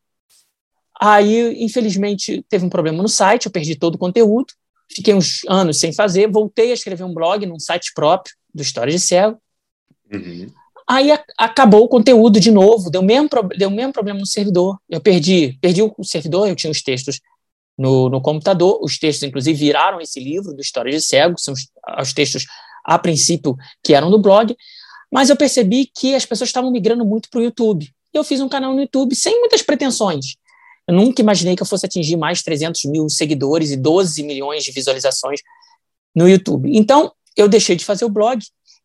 Aí, 0.98 1.62
infelizmente, 1.62 2.42
teve 2.48 2.64
um 2.64 2.70
problema 2.70 3.02
no 3.02 3.08
site, 3.08 3.44
eu 3.44 3.52
perdi 3.52 3.76
todo 3.76 3.96
o 3.96 3.98
conteúdo, 3.98 4.54
fiquei 4.90 5.12
uns 5.12 5.42
anos 5.46 5.78
sem 5.78 5.92
fazer, 5.92 6.26
voltei 6.26 6.70
a 6.70 6.74
escrever 6.74 7.04
um 7.04 7.12
blog 7.12 7.44
num 7.44 7.60
site 7.60 7.92
próprio 7.94 8.34
do 8.54 8.62
História 8.62 8.90
de 8.90 8.98
Cego. 8.98 9.36
Uhum. 10.10 10.50
Aí 10.88 11.12
a, 11.12 11.22
acabou 11.36 11.84
o 11.84 11.88
conteúdo 11.88 12.40
de 12.40 12.50
novo, 12.50 12.88
deu 12.88 13.02
o 13.02 13.04
mesmo, 13.04 13.28
deu 13.54 13.70
mesmo 13.70 13.92
problema 13.92 14.18
no 14.18 14.26
servidor. 14.26 14.78
Eu 14.88 15.02
perdi, 15.02 15.58
perdi 15.60 15.82
o 15.82 16.02
servidor, 16.02 16.48
eu 16.48 16.56
tinha 16.56 16.70
os 16.70 16.80
textos 16.80 17.20
no, 17.76 18.08
no 18.08 18.22
computador, 18.22 18.80
os 18.82 18.98
textos, 18.98 19.28
inclusive, 19.28 19.58
viraram 19.58 20.00
esse 20.00 20.18
livro 20.18 20.54
do 20.54 20.62
História 20.62 20.90
de 20.90 21.02
Cego, 21.02 21.38
são 21.38 21.52
os, 21.52 21.68
os 22.00 22.14
textos, 22.14 22.46
a 22.82 22.98
princípio, 22.98 23.54
que 23.82 23.92
eram 23.92 24.10
do 24.10 24.18
blog, 24.18 24.56
mas 25.10 25.30
eu 25.30 25.36
percebi 25.36 25.90
que 25.94 26.14
as 26.14 26.24
pessoas 26.24 26.48
estavam 26.48 26.70
migrando 26.70 27.04
muito 27.04 27.30
para 27.30 27.40
o 27.40 27.42
YouTube. 27.42 27.90
Eu 28.12 28.24
fiz 28.24 28.40
um 28.40 28.48
canal 28.48 28.74
no 28.74 28.80
YouTube 28.80 29.14
sem 29.14 29.38
muitas 29.40 29.62
pretensões. 29.62 30.36
Eu 30.86 30.94
nunca 30.94 31.20
imaginei 31.20 31.54
que 31.54 31.62
eu 31.62 31.66
fosse 31.66 31.86
atingir 31.86 32.16
mais 32.16 32.42
300 32.42 32.84
mil 32.86 33.08
seguidores 33.08 33.70
e 33.70 33.76
12 33.76 34.22
milhões 34.22 34.64
de 34.64 34.72
visualizações 34.72 35.40
no 36.14 36.28
YouTube. 36.28 36.70
Então, 36.74 37.12
eu 37.36 37.48
deixei 37.48 37.76
de 37.76 37.84
fazer 37.84 38.04
o 38.04 38.08
blog 38.08 38.42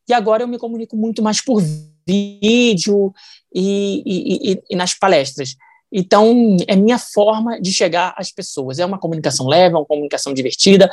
e 0.08 0.14
agora 0.14 0.44
eu 0.44 0.48
me 0.48 0.58
comunico 0.58 0.98
muito 0.98 1.24
mais 1.24 1.42
por 1.42 1.64
vídeo 2.06 3.14
e, 3.54 4.04
e, 4.06 4.52
e, 4.52 4.64
e 4.70 4.76
nas 4.76 4.94
palestras. 4.94 5.56
Então, 5.92 6.58
é 6.68 6.76
minha 6.76 6.98
forma 6.98 7.62
de 7.62 7.72
chegar 7.72 8.14
às 8.18 8.32
pessoas. 8.32 8.80
É 8.80 8.86
uma 8.86 9.00
comunicação 9.00 9.48
leve, 9.48 9.76
é 9.76 9.78
uma 9.78 9.86
comunicação 9.86 10.34
divertida. 10.34 10.92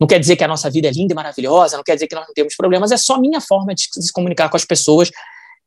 Não 0.00 0.06
quer 0.06 0.18
dizer 0.18 0.36
que 0.36 0.44
a 0.44 0.48
nossa 0.48 0.70
vida 0.70 0.88
é 0.88 0.90
linda 0.90 1.12
e 1.12 1.14
maravilhosa, 1.14 1.76
não 1.76 1.84
quer 1.84 1.94
dizer 1.94 2.06
que 2.06 2.14
nós 2.14 2.26
não 2.26 2.32
temos 2.32 2.56
problemas, 2.56 2.90
é 2.90 2.96
só 2.96 3.20
minha 3.20 3.40
forma 3.40 3.74
de 3.74 3.86
se 3.90 4.12
comunicar 4.12 4.48
com 4.48 4.56
as 4.56 4.64
pessoas 4.64 5.10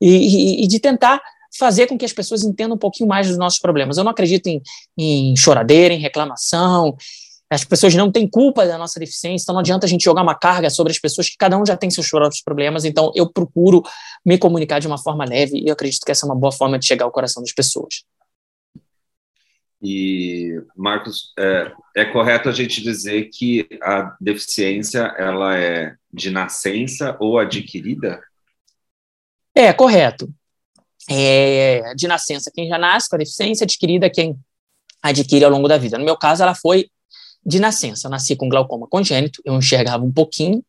e, 0.02 0.10
e, 0.10 0.64
e 0.64 0.68
de 0.68 0.80
tentar 0.80 1.22
fazer 1.58 1.88
com 1.88 1.98
que 1.98 2.06
as 2.06 2.12
pessoas 2.12 2.44
entendam 2.44 2.76
um 2.76 2.80
pouquinho 2.80 3.08
mais 3.08 3.28
dos 3.28 3.38
nossos 3.38 3.60
problemas. 3.60 3.98
Eu 3.98 4.04
não 4.04 4.12
acredito 4.12 4.48
em, 4.48 4.62
em 4.98 5.36
choradeira, 5.36 5.94
em 5.94 6.00
reclamação. 6.00 6.96
As 7.50 7.64
pessoas 7.64 7.94
não 7.94 8.12
têm 8.12 8.28
culpa 8.28 8.66
da 8.66 8.78
nossa 8.78 9.00
deficiência, 9.00 9.44
então 9.44 9.54
não 9.54 9.60
adianta 9.60 9.86
a 9.86 9.90
gente 9.90 10.04
jogar 10.04 10.24
uma 10.24 10.34
carga 10.34 10.72
sobre 10.72 10.92
as 10.92 10.98
pessoas 10.98 11.30
que 11.30 11.38
cada 11.38 11.56
um 11.56 11.64
já 11.64 11.78
tem 11.78 11.92
seus 11.92 12.10
próprios 12.10 12.42
problemas. 12.42 12.84
Então 12.84 13.12
eu 13.14 13.32
procuro 13.32 13.84
me 14.26 14.40
comunicar 14.40 14.80
de 14.80 14.88
uma 14.88 14.98
forma 14.98 15.24
leve 15.24 15.60
e 15.60 15.68
eu 15.68 15.74
acredito 15.74 16.04
que 16.04 16.12
essa 16.12 16.26
é 16.26 16.28
uma 16.28 16.36
boa 16.36 16.52
forma 16.52 16.80
de 16.80 16.88
chegar 16.88 17.06
ao 17.06 17.12
coração 17.12 17.44
das 17.44 17.54
pessoas. 17.54 18.04
E, 19.84 20.64
Marcos, 20.78 21.34
é, 21.38 21.74
é, 21.98 22.06
correto 22.06 22.48
a 22.48 22.54
gente 22.54 22.82
dizer 22.82 23.26
que 23.26 23.68
a 23.82 24.16
deficiência 24.20 25.14
ela 25.18 25.58
é 25.58 25.96
de 26.12 26.32
nascença 26.32 27.18
ou 27.20 27.38
adquirida? 27.38 28.22
É, 29.54 29.74
correto. 29.74 30.34
É, 31.10 31.94
de 31.96 32.08
nascença, 32.08 32.50
quem 32.54 32.70
já 32.70 32.78
nasce 32.78 33.10
com 33.10 33.18
a 33.18 33.20
deficiência, 33.20 33.66
adquirida, 33.66 34.10
quem 34.10 34.40
adquire 35.02 35.44
ao 35.44 35.52
longo 35.52 35.68
da 35.68 35.78
vida. 35.78 35.98
No 35.98 36.06
meu 36.06 36.16
caso, 36.16 36.44
ela 36.44 36.56
foi 36.56 36.90
de 37.46 37.60
nascença. 37.60 38.08
Eu 38.08 38.12
nasci 38.12 38.38
com 38.38 38.48
glaucoma 38.48 38.88
congênito, 38.88 39.42
eu 39.44 39.54
enxergava 39.54 40.02
um 40.06 40.14
pouquinho, 40.14 40.64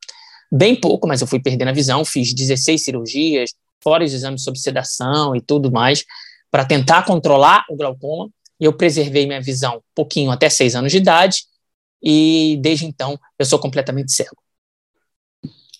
bem 0.50 0.74
pouco, 0.74 1.06
mas 1.06 1.20
eu 1.20 1.26
fui 1.28 1.38
perdendo 1.38 1.68
a 1.68 1.72
visão, 1.72 2.04
fiz 2.04 2.34
16 2.34 2.82
cirurgias, 2.82 3.54
fora 3.80 4.02
os 4.02 4.12
exames 4.12 4.42
sob 4.42 4.58
sedação 4.58 5.36
e 5.36 5.40
tudo 5.40 5.70
mais, 5.70 6.04
para 6.50 6.64
tentar 6.64 7.04
controlar 7.04 7.64
o 7.70 7.76
glaucoma, 7.76 8.28
eu 8.66 8.72
preservei 8.72 9.26
minha 9.26 9.40
visão 9.40 9.76
um 9.76 9.82
pouquinho 9.94 10.30
até 10.30 10.48
seis 10.48 10.74
anos 10.74 10.92
de 10.92 10.98
idade, 10.98 11.44
e 12.02 12.58
desde 12.60 12.86
então 12.86 13.18
eu 13.38 13.46
sou 13.46 13.58
completamente 13.58 14.12
cego. 14.12 14.36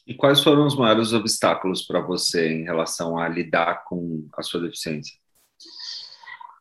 E 0.06 0.14
quais 0.14 0.42
foram 0.42 0.66
os 0.66 0.76
maiores 0.76 1.12
obstáculos 1.12 1.82
para 1.82 2.00
você 2.00 2.52
em 2.52 2.64
relação 2.64 3.16
a 3.18 3.28
lidar 3.28 3.84
com 3.84 4.26
a 4.36 4.42
sua 4.42 4.60
deficiência? 4.60 5.14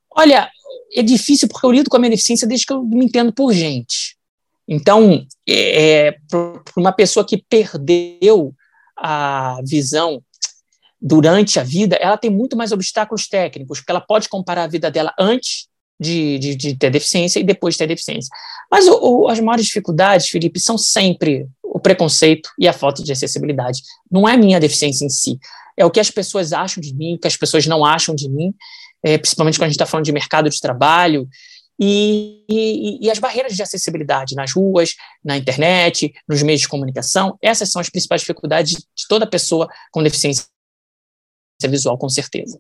Olha, 0.10 0.50
é 0.94 1.02
difícil 1.02 1.48
porque 1.50 1.66
eu 1.66 1.72
lido 1.72 1.90
com 1.90 1.98
a 1.98 2.00
minha 2.00 2.12
deficiência 2.12 2.48
desde 2.48 2.66
que 2.66 2.74
eu 2.74 2.84
me 2.84 3.04
entendo 3.04 3.34
por 3.34 3.52
gente. 3.52 4.16
Então, 4.66 5.26
é, 5.48 6.08
é 6.08 6.12
para 6.30 6.62
uma 6.78 6.94
pessoa 6.94 7.26
que 7.26 7.44
perdeu 7.50 8.56
a 8.98 9.60
visão 9.66 10.24
durante 11.02 11.60
a 11.60 11.64
vida, 11.64 11.98
ela 11.98 12.18
tem 12.18 12.30
muito 12.30 12.56
mais 12.56 12.72
obstáculos 12.72 13.28
técnicos, 13.28 13.80
porque 13.80 13.92
ela 13.92 14.00
pode 14.00 14.30
comparar 14.30 14.64
a 14.64 14.68
vida 14.68 14.90
dela 14.90 15.14
antes 15.20 15.68
de, 16.00 16.40
de, 16.40 16.56
de 16.56 16.76
ter 16.76 16.90
deficiência 16.90 17.40
e 17.40 17.44
depois 17.44 17.76
de 17.76 17.80
ter 17.80 17.88
deficiência. 17.88 18.30
Mas 18.72 18.88
o, 18.88 19.00
o, 19.02 19.28
as 19.30 19.40
maiores 19.40 19.66
dificuldades, 19.66 20.28
Felipe, 20.28 20.60
são 20.60 20.78
sempre 20.78 21.48
o 21.64 21.80
preconceito 21.80 22.50
e 22.60 22.68
a 22.68 22.74
falta 22.74 23.04
de 23.04 23.12
acessibilidade. 23.12 23.82
Não 24.12 24.28
é 24.28 24.34
a 24.34 24.38
minha 24.38 24.60
deficiência 24.60 25.06
em 25.06 25.10
si, 25.10 25.40
é 25.78 25.86
o 25.86 25.92
que 25.92 26.00
as 26.00 26.12
pessoas 26.12 26.54
acham 26.54 26.82
de 26.82 26.94
mim, 26.96 27.16
o 27.16 27.20
que 27.20 27.28
as 27.28 27.38
pessoas 27.38 27.66
não 27.66 27.86
acham 27.86 28.14
de 28.14 28.30
mim, 28.30 28.54
é, 29.04 29.18
principalmente 29.18 29.58
quando 29.58 29.66
a 29.66 29.70
gente 29.70 29.76
está 29.76 29.86
falando 29.86 30.06
de 30.06 30.12
mercado 30.12 30.50
de 30.50 30.60
trabalho, 30.60 31.28
e, 31.80 32.46
e, 32.48 33.06
e, 33.06 33.12
as 33.12 33.18
barreiras 33.18 33.56
de 33.56 33.64
acessibilidade 33.64 34.36
nas 34.36 34.54
ruas, 34.54 34.94
na 35.26 35.36
internet, 35.36 36.14
nos 36.30 36.44
meios 36.44 36.62
de 36.62 36.68
comunicação, 36.68 37.38
essas 37.42 37.72
são 37.72 37.82
as 37.82 37.90
principais 37.90 38.22
dificuldades 38.22 38.74
de 38.74 39.08
toda 39.10 39.28
pessoa 39.28 39.68
com 39.92 40.04
deficiência 40.04 40.46
visual, 41.68 41.98
com 41.98 42.08
certeza. 42.08 42.60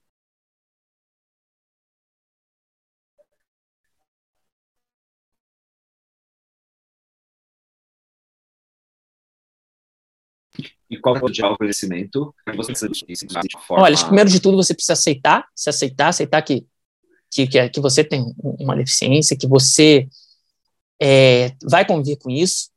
E 10.93 10.99
qual 10.99 11.15
é 11.15 11.19
o 11.19 11.25
que 11.25 11.41
precisa 13.05 13.41
de 13.41 13.67
forma... 13.67 13.83
Olha, 13.83 13.97
primeiro 13.97 14.29
de 14.29 14.39
tudo 14.39 14.57
você 14.57 14.73
precisa 14.73 14.93
aceitar, 14.93 15.47
se 15.55 15.69
aceitar, 15.69 16.07
aceitar 16.09 16.41
que, 16.41 16.65
que, 17.31 17.47
que, 17.47 17.69
que 17.69 17.79
você 17.79 18.03
tem 18.03 18.23
uma 18.37 18.75
deficiência, 18.75 19.37
que 19.37 19.47
você 19.47 20.07
é, 21.01 21.51
vai 21.63 21.85
conviver 21.85 22.17
com 22.17 22.29
isso. 22.29 22.69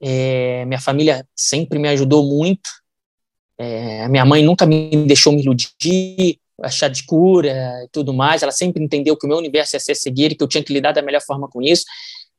É, 0.00 0.64
minha 0.64 0.80
família 0.80 1.26
sempre 1.34 1.78
me 1.78 1.88
ajudou 1.88 2.24
muito. 2.24 2.70
É, 3.58 4.08
minha 4.08 4.24
mãe 4.24 4.42
nunca 4.42 4.64
me 4.64 5.04
deixou 5.06 5.32
me 5.32 5.42
iludir, 5.42 6.38
achar 6.62 6.88
de 6.88 7.04
cura 7.04 7.52
e 7.84 7.88
tudo 7.92 8.12
mais. 8.14 8.42
Ela 8.42 8.52
sempre 8.52 8.82
entendeu 8.82 9.16
que 9.16 9.26
o 9.26 9.28
meu 9.28 9.38
universo 9.38 9.76
ia 9.76 9.80
ser 9.80 9.94
seguir 9.94 10.32
e 10.32 10.34
que 10.34 10.42
eu 10.42 10.48
tinha 10.48 10.64
que 10.64 10.72
lidar 10.72 10.92
da 10.92 11.02
melhor 11.02 11.20
forma 11.20 11.48
com 11.48 11.60
isso. 11.60 11.84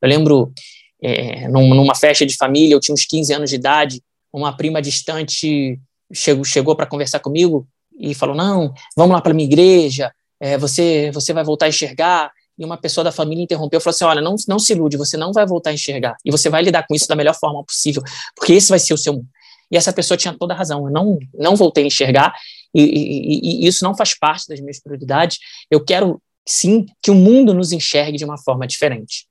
Eu 0.00 0.08
lembro, 0.08 0.52
é, 1.00 1.48
numa 1.48 1.94
festa 1.94 2.26
de 2.26 2.36
família, 2.36 2.74
eu 2.74 2.80
tinha 2.80 2.94
uns 2.94 3.04
15 3.04 3.32
anos 3.32 3.50
de 3.50 3.56
idade, 3.56 4.02
uma 4.32 4.56
prima 4.56 4.80
distante 4.80 5.78
chegou, 6.12 6.44
chegou 6.44 6.76
para 6.76 6.86
conversar 6.86 7.20
comigo 7.20 7.66
e 7.98 8.14
falou: 8.14 8.34
Não, 8.34 8.72
vamos 8.96 9.14
lá 9.14 9.20
para 9.20 9.34
minha 9.34 9.46
igreja, 9.46 10.12
é, 10.40 10.56
você, 10.58 11.10
você 11.12 11.32
vai 11.32 11.44
voltar 11.44 11.66
a 11.66 11.68
enxergar. 11.68 12.30
E 12.58 12.64
uma 12.64 12.76
pessoa 12.76 13.02
da 13.02 13.10
família 13.10 13.42
interrompeu 13.42 13.78
e 13.78 13.82
falou 13.82 13.94
assim: 13.94 14.04
Olha, 14.04 14.20
não, 14.20 14.34
não 14.48 14.58
se 14.58 14.72
ilude, 14.72 14.96
você 14.96 15.16
não 15.16 15.32
vai 15.32 15.46
voltar 15.46 15.70
a 15.70 15.72
enxergar. 15.74 16.16
E 16.24 16.30
você 16.30 16.48
vai 16.48 16.62
lidar 16.62 16.86
com 16.86 16.94
isso 16.94 17.08
da 17.08 17.16
melhor 17.16 17.34
forma 17.34 17.64
possível, 17.64 18.02
porque 18.36 18.52
esse 18.52 18.68
vai 18.68 18.78
ser 18.78 18.94
o 18.94 18.98
seu 18.98 19.14
mundo. 19.14 19.28
E 19.70 19.76
essa 19.76 19.92
pessoa 19.92 20.18
tinha 20.18 20.36
toda 20.36 20.52
a 20.52 20.56
razão. 20.56 20.86
Eu 20.86 20.92
não, 20.92 21.18
não 21.34 21.56
voltei 21.56 21.84
a 21.84 21.86
enxergar, 21.86 22.34
e, 22.74 22.82
e, 22.82 23.64
e 23.64 23.66
isso 23.66 23.84
não 23.84 23.96
faz 23.96 24.14
parte 24.18 24.46
das 24.48 24.60
minhas 24.60 24.80
prioridades. 24.80 25.38
Eu 25.70 25.82
quero, 25.82 26.22
sim, 26.46 26.86
que 27.02 27.10
o 27.10 27.14
mundo 27.14 27.54
nos 27.54 27.72
enxergue 27.72 28.18
de 28.18 28.24
uma 28.24 28.36
forma 28.36 28.66
diferente. 28.66 29.26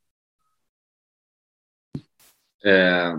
É, 2.63 3.13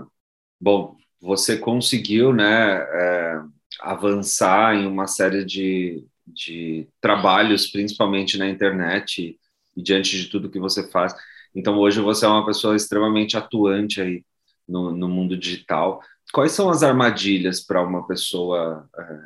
bom, 0.59 0.95
você 1.23 1.57
conseguiu 1.57 2.33
né, 2.33 2.75
é, 2.81 3.41
avançar 3.79 4.75
em 4.75 4.85
uma 4.85 5.07
série 5.07 5.45
de, 5.45 6.05
de 6.27 6.85
trabalhos, 6.99 7.67
principalmente 7.67 8.37
na 8.37 8.49
internet 8.49 9.39
e 9.75 9.81
diante 9.81 10.17
de 10.17 10.27
tudo 10.27 10.49
que 10.49 10.59
você 10.59 10.85
faz. 10.91 11.15
Então, 11.55 11.77
hoje 11.79 12.01
você 12.01 12.25
é 12.25 12.27
uma 12.27 12.45
pessoa 12.45 12.75
extremamente 12.75 13.37
atuante 13.37 14.01
aí 14.01 14.25
no, 14.67 14.91
no 14.91 15.07
mundo 15.07 15.37
digital. 15.37 16.01
Quais 16.33 16.51
são 16.51 16.69
as 16.69 16.83
armadilhas 16.83 17.61
para 17.61 17.81
uma 17.81 18.05
pessoa 18.05 18.89
é, 18.99 19.19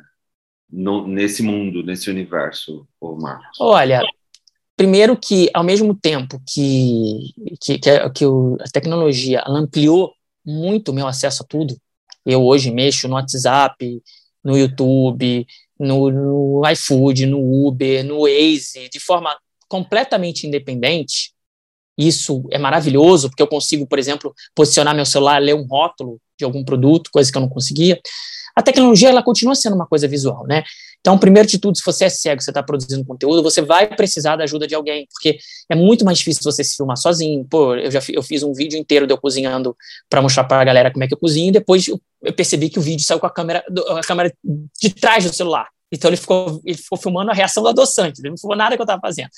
no, 0.70 1.04
nesse 1.08 1.42
mundo, 1.42 1.82
nesse 1.82 2.08
universo, 2.08 2.86
Marcos? 3.02 3.58
Olha, 3.58 4.02
primeiro 4.76 5.16
que, 5.16 5.50
ao 5.52 5.64
mesmo 5.64 5.96
tempo 5.96 6.40
que, 6.46 7.32
que, 7.60 7.78
que, 7.80 7.90
a, 7.90 8.08
que 8.08 8.24
a 8.24 8.70
tecnologia 8.72 9.42
ampliou 9.48 10.12
muito 10.46 10.92
o 10.92 10.94
meu 10.94 11.08
acesso 11.08 11.42
a 11.42 11.46
tudo, 11.46 11.76
eu 12.28 12.44
hoje 12.44 12.70
mexo 12.70 13.08
no 13.08 13.14
WhatsApp, 13.14 14.02
no 14.44 14.56
YouTube, 14.56 15.46
no, 15.80 16.10
no 16.10 16.62
iFood, 16.70 17.24
no 17.24 17.66
Uber, 17.66 18.04
no 18.04 18.20
Waze, 18.20 18.90
de 18.92 19.00
forma 19.00 19.34
completamente 19.66 20.46
independente. 20.46 21.32
Isso 21.96 22.44
é 22.52 22.58
maravilhoso, 22.58 23.30
porque 23.30 23.42
eu 23.42 23.46
consigo, 23.46 23.86
por 23.86 23.98
exemplo, 23.98 24.34
posicionar 24.54 24.94
meu 24.94 25.06
celular, 25.06 25.40
ler 25.40 25.54
um 25.54 25.66
rótulo 25.66 26.20
de 26.38 26.44
algum 26.44 26.62
produto, 26.62 27.10
coisa 27.10 27.32
que 27.32 27.38
eu 27.38 27.42
não 27.42 27.48
conseguia. 27.48 27.98
A 28.54 28.62
tecnologia 28.62 29.08
ela 29.08 29.22
continua 29.22 29.54
sendo 29.54 29.74
uma 29.74 29.86
coisa 29.86 30.06
visual, 30.06 30.46
né? 30.46 30.64
Então, 31.08 31.16
primeiro 31.16 31.48
de 31.48 31.58
tudo, 31.58 31.74
se 31.74 31.82
você 31.82 32.04
é 32.04 32.10
cego, 32.10 32.42
você 32.42 32.50
está 32.50 32.62
produzindo 32.62 33.02
conteúdo, 33.02 33.42
você 33.42 33.62
vai 33.62 33.86
precisar 33.86 34.36
da 34.36 34.44
ajuda 34.44 34.66
de 34.66 34.74
alguém, 34.74 35.08
porque 35.10 35.38
é 35.66 35.74
muito 35.74 36.04
mais 36.04 36.18
difícil 36.18 36.42
você 36.44 36.62
se 36.62 36.76
filmar 36.76 36.98
sozinho. 36.98 37.46
Pô, 37.48 37.74
eu 37.74 37.90
já 37.90 37.98
eu 38.10 38.22
fiz 38.22 38.42
um 38.42 38.52
vídeo 38.52 38.78
inteiro 38.78 39.06
de 39.06 39.14
eu 39.14 39.16
cozinhando 39.16 39.74
para 40.10 40.20
mostrar 40.20 40.44
para 40.44 40.60
a 40.60 40.64
galera 40.66 40.92
como 40.92 41.02
é 41.02 41.08
que 41.08 41.14
eu 41.14 41.18
cozinho, 41.18 41.48
e 41.48 41.52
depois 41.52 41.88
eu, 41.88 41.98
percebi 42.36 42.68
que 42.68 42.78
o 42.78 42.82
vídeo 42.82 43.02
saiu 43.06 43.18
com 43.18 43.26
a 43.26 43.30
câmera, 43.30 43.64
a 43.96 44.02
câmera 44.02 44.30
de 44.78 44.90
trás 44.90 45.24
do 45.24 45.34
celular. 45.34 45.66
Então 45.90 46.10
ele 46.10 46.18
ficou, 46.18 46.60
ele 46.62 46.76
ficou 46.76 46.98
filmando 46.98 47.30
a 47.30 47.34
reação 47.34 47.62
do 47.62 47.70
adoçante, 47.70 48.20
ele 48.20 48.28
não 48.28 48.36
filmou 48.36 48.54
nada 48.54 48.76
que 48.76 48.82
eu 48.82 48.84
estava 48.84 49.00
fazendo. 49.00 49.30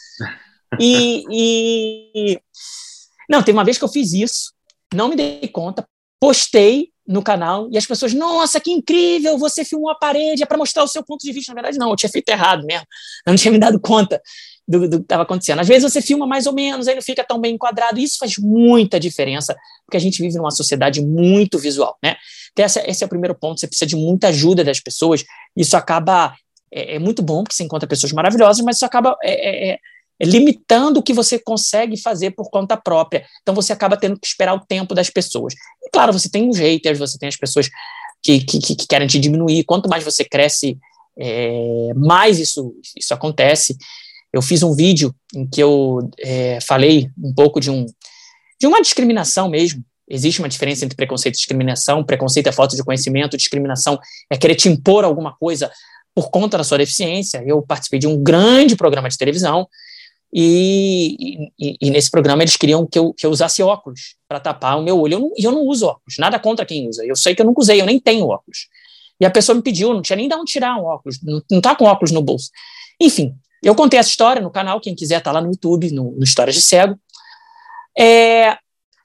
E, 0.80 1.22
e, 1.30 2.40
não, 3.28 3.44
teve 3.44 3.56
uma 3.56 3.64
vez 3.64 3.78
que 3.78 3.84
eu 3.84 3.88
fiz 3.88 4.12
isso, 4.12 4.52
não 4.92 5.08
me 5.08 5.14
dei 5.14 5.46
conta, 5.46 5.86
postei 6.18 6.88
no 7.10 7.22
canal 7.22 7.68
e 7.72 7.76
as 7.76 7.84
pessoas, 7.84 8.14
nossa, 8.14 8.60
que 8.60 8.70
incrível, 8.70 9.36
você 9.36 9.64
filmou 9.64 9.90
a 9.90 9.96
parede, 9.96 10.44
é 10.44 10.46
para 10.46 10.56
mostrar 10.56 10.84
o 10.84 10.86
seu 10.86 11.04
ponto 11.04 11.20
de 11.22 11.32
vista. 11.32 11.50
Na 11.52 11.60
verdade, 11.60 11.76
não, 11.76 11.90
eu 11.90 11.96
tinha 11.96 12.08
feito 12.08 12.28
errado 12.28 12.64
mesmo. 12.64 12.86
Eu 13.26 13.32
não 13.32 13.36
tinha 13.36 13.50
me 13.50 13.58
dado 13.58 13.80
conta 13.80 14.22
do, 14.66 14.88
do 14.88 14.98
que 14.98 15.04
estava 15.04 15.24
acontecendo. 15.24 15.58
Às 15.58 15.66
vezes 15.66 15.82
você 15.82 16.00
filma 16.00 16.26
mais 16.26 16.46
ou 16.46 16.52
menos, 16.52 16.86
aí 16.86 16.94
não 16.94 17.02
fica 17.02 17.24
tão 17.24 17.40
bem 17.40 17.54
enquadrado. 17.54 17.98
Isso 17.98 18.16
faz 18.18 18.38
muita 18.38 19.00
diferença, 19.00 19.56
porque 19.84 19.96
a 19.96 20.00
gente 20.00 20.22
vive 20.22 20.36
numa 20.36 20.52
sociedade 20.52 21.02
muito 21.02 21.58
visual, 21.58 21.98
né? 22.02 22.16
Então, 22.52 22.64
esse, 22.64 22.80
esse 22.86 23.02
é 23.02 23.06
o 23.06 23.10
primeiro 23.10 23.34
ponto. 23.34 23.58
Você 23.58 23.66
precisa 23.66 23.86
de 23.86 23.96
muita 23.96 24.28
ajuda 24.28 24.62
das 24.62 24.78
pessoas. 24.78 25.24
Isso 25.56 25.76
acaba. 25.76 26.34
É, 26.72 26.94
é 26.94 26.98
muito 27.00 27.20
bom, 27.22 27.42
porque 27.42 27.56
você 27.56 27.64
encontra 27.64 27.88
pessoas 27.88 28.12
maravilhosas, 28.12 28.64
mas 28.64 28.76
isso 28.76 28.86
acaba. 28.86 29.16
É, 29.22 29.72
é 29.72 29.72
é 29.72 29.78
limitando 30.20 31.00
o 31.00 31.02
que 31.02 31.12
você 31.12 31.38
consegue 31.38 31.96
fazer 31.96 32.32
por 32.32 32.50
conta 32.50 32.76
própria. 32.76 33.24
Então 33.42 33.54
você 33.54 33.72
acaba 33.72 33.96
tendo 33.96 34.18
que 34.18 34.26
esperar 34.26 34.54
o 34.54 34.60
tempo 34.60 34.94
das 34.94 35.08
pessoas. 35.08 35.54
E 35.82 35.90
claro, 35.90 36.12
você 36.12 36.28
tem 36.28 36.48
os 36.48 36.58
haters, 36.58 36.98
você 36.98 37.18
tem 37.18 37.28
as 37.28 37.36
pessoas 37.36 37.70
que, 38.22 38.40
que, 38.40 38.58
que 38.60 38.86
querem 38.86 39.06
te 39.06 39.18
diminuir. 39.18 39.64
Quanto 39.64 39.88
mais 39.88 40.04
você 40.04 40.24
cresce, 40.24 40.78
é, 41.18 41.92
mais 41.94 42.38
isso, 42.38 42.74
isso 42.96 43.14
acontece. 43.14 43.76
Eu 44.32 44.42
fiz 44.42 44.62
um 44.62 44.74
vídeo 44.74 45.14
em 45.34 45.48
que 45.48 45.62
eu 45.62 46.10
é, 46.18 46.58
falei 46.60 47.10
um 47.18 47.34
pouco 47.34 47.58
de, 47.58 47.70
um, 47.70 47.86
de 48.60 48.66
uma 48.66 48.80
discriminação 48.82 49.48
mesmo. 49.48 49.82
Existe 50.08 50.40
uma 50.40 50.48
diferença 50.48 50.84
entre 50.84 50.96
preconceito 50.96 51.36
e 51.36 51.38
discriminação. 51.38 52.04
Preconceito 52.04 52.48
é 52.48 52.52
falta 52.52 52.76
de 52.76 52.84
conhecimento, 52.84 53.36
discriminação 53.36 53.98
é 54.28 54.36
querer 54.36 54.56
te 54.56 54.68
impor 54.68 55.04
alguma 55.04 55.34
coisa 55.36 55.70
por 56.14 56.30
conta 56.30 56.58
da 56.58 56.64
sua 56.64 56.78
deficiência. 56.78 57.42
Eu 57.46 57.62
participei 57.62 57.98
de 57.98 58.06
um 58.06 58.22
grande 58.22 58.76
programa 58.76 59.08
de 59.08 59.16
televisão 59.16 59.66
e, 60.32 61.50
e, 61.58 61.76
e, 61.80 61.90
nesse 61.90 62.10
programa 62.10 62.42
eles 62.42 62.56
queriam 62.56 62.87
que 62.87 62.99
eu, 62.99 63.12
que 63.12 63.26
eu 63.26 63.30
usasse 63.30 63.62
óculos 63.62 64.14
para 64.28 64.38
tapar 64.38 64.78
o 64.78 64.82
meu 64.82 64.99
olho. 64.99 65.14
Eu 65.14 65.20
não, 65.20 65.32
eu 65.37 65.52
não 65.52 65.62
uso 65.62 65.87
óculos, 65.87 66.16
nada 66.18 66.38
contra 66.38 66.64
quem 66.64 66.88
usa. 66.88 67.04
Eu 67.04 67.16
sei 67.16 67.34
que 67.34 67.42
eu 67.42 67.46
nunca 67.46 67.60
usei, 67.60 67.80
eu 67.80 67.87
nem 67.87 67.99
tenho 67.99 68.26
óculos. 68.26 68.68
E 69.20 69.26
a 69.26 69.30
pessoa 69.30 69.56
me 69.56 69.62
pediu, 69.62 69.92
não 69.92 70.02
tinha 70.02 70.16
nem 70.16 70.28
de 70.28 70.34
onde 70.34 70.52
tirar 70.52 70.76
um 70.76 70.84
óculos, 70.84 71.20
não, 71.22 71.42
não 71.50 71.60
tá 71.60 71.75
com 71.75 71.84
óculos 71.84 72.12
no 72.12 72.22
bolso. 72.22 72.50
Enfim, 73.00 73.34
eu 73.62 73.75
contei 73.75 73.99
essa 73.99 74.08
história 74.08 74.40
no 74.40 74.50
canal, 74.50 74.80
quem 74.80 74.94
quiser 74.94 75.20
tá 75.20 75.32
lá 75.32 75.40
no 75.40 75.50
YouTube, 75.50 75.90
no, 75.90 76.12
no 76.12 76.25
Histórias 76.25 76.54
de 76.54 76.62
Cego. 76.62 76.99
É, 77.99 78.56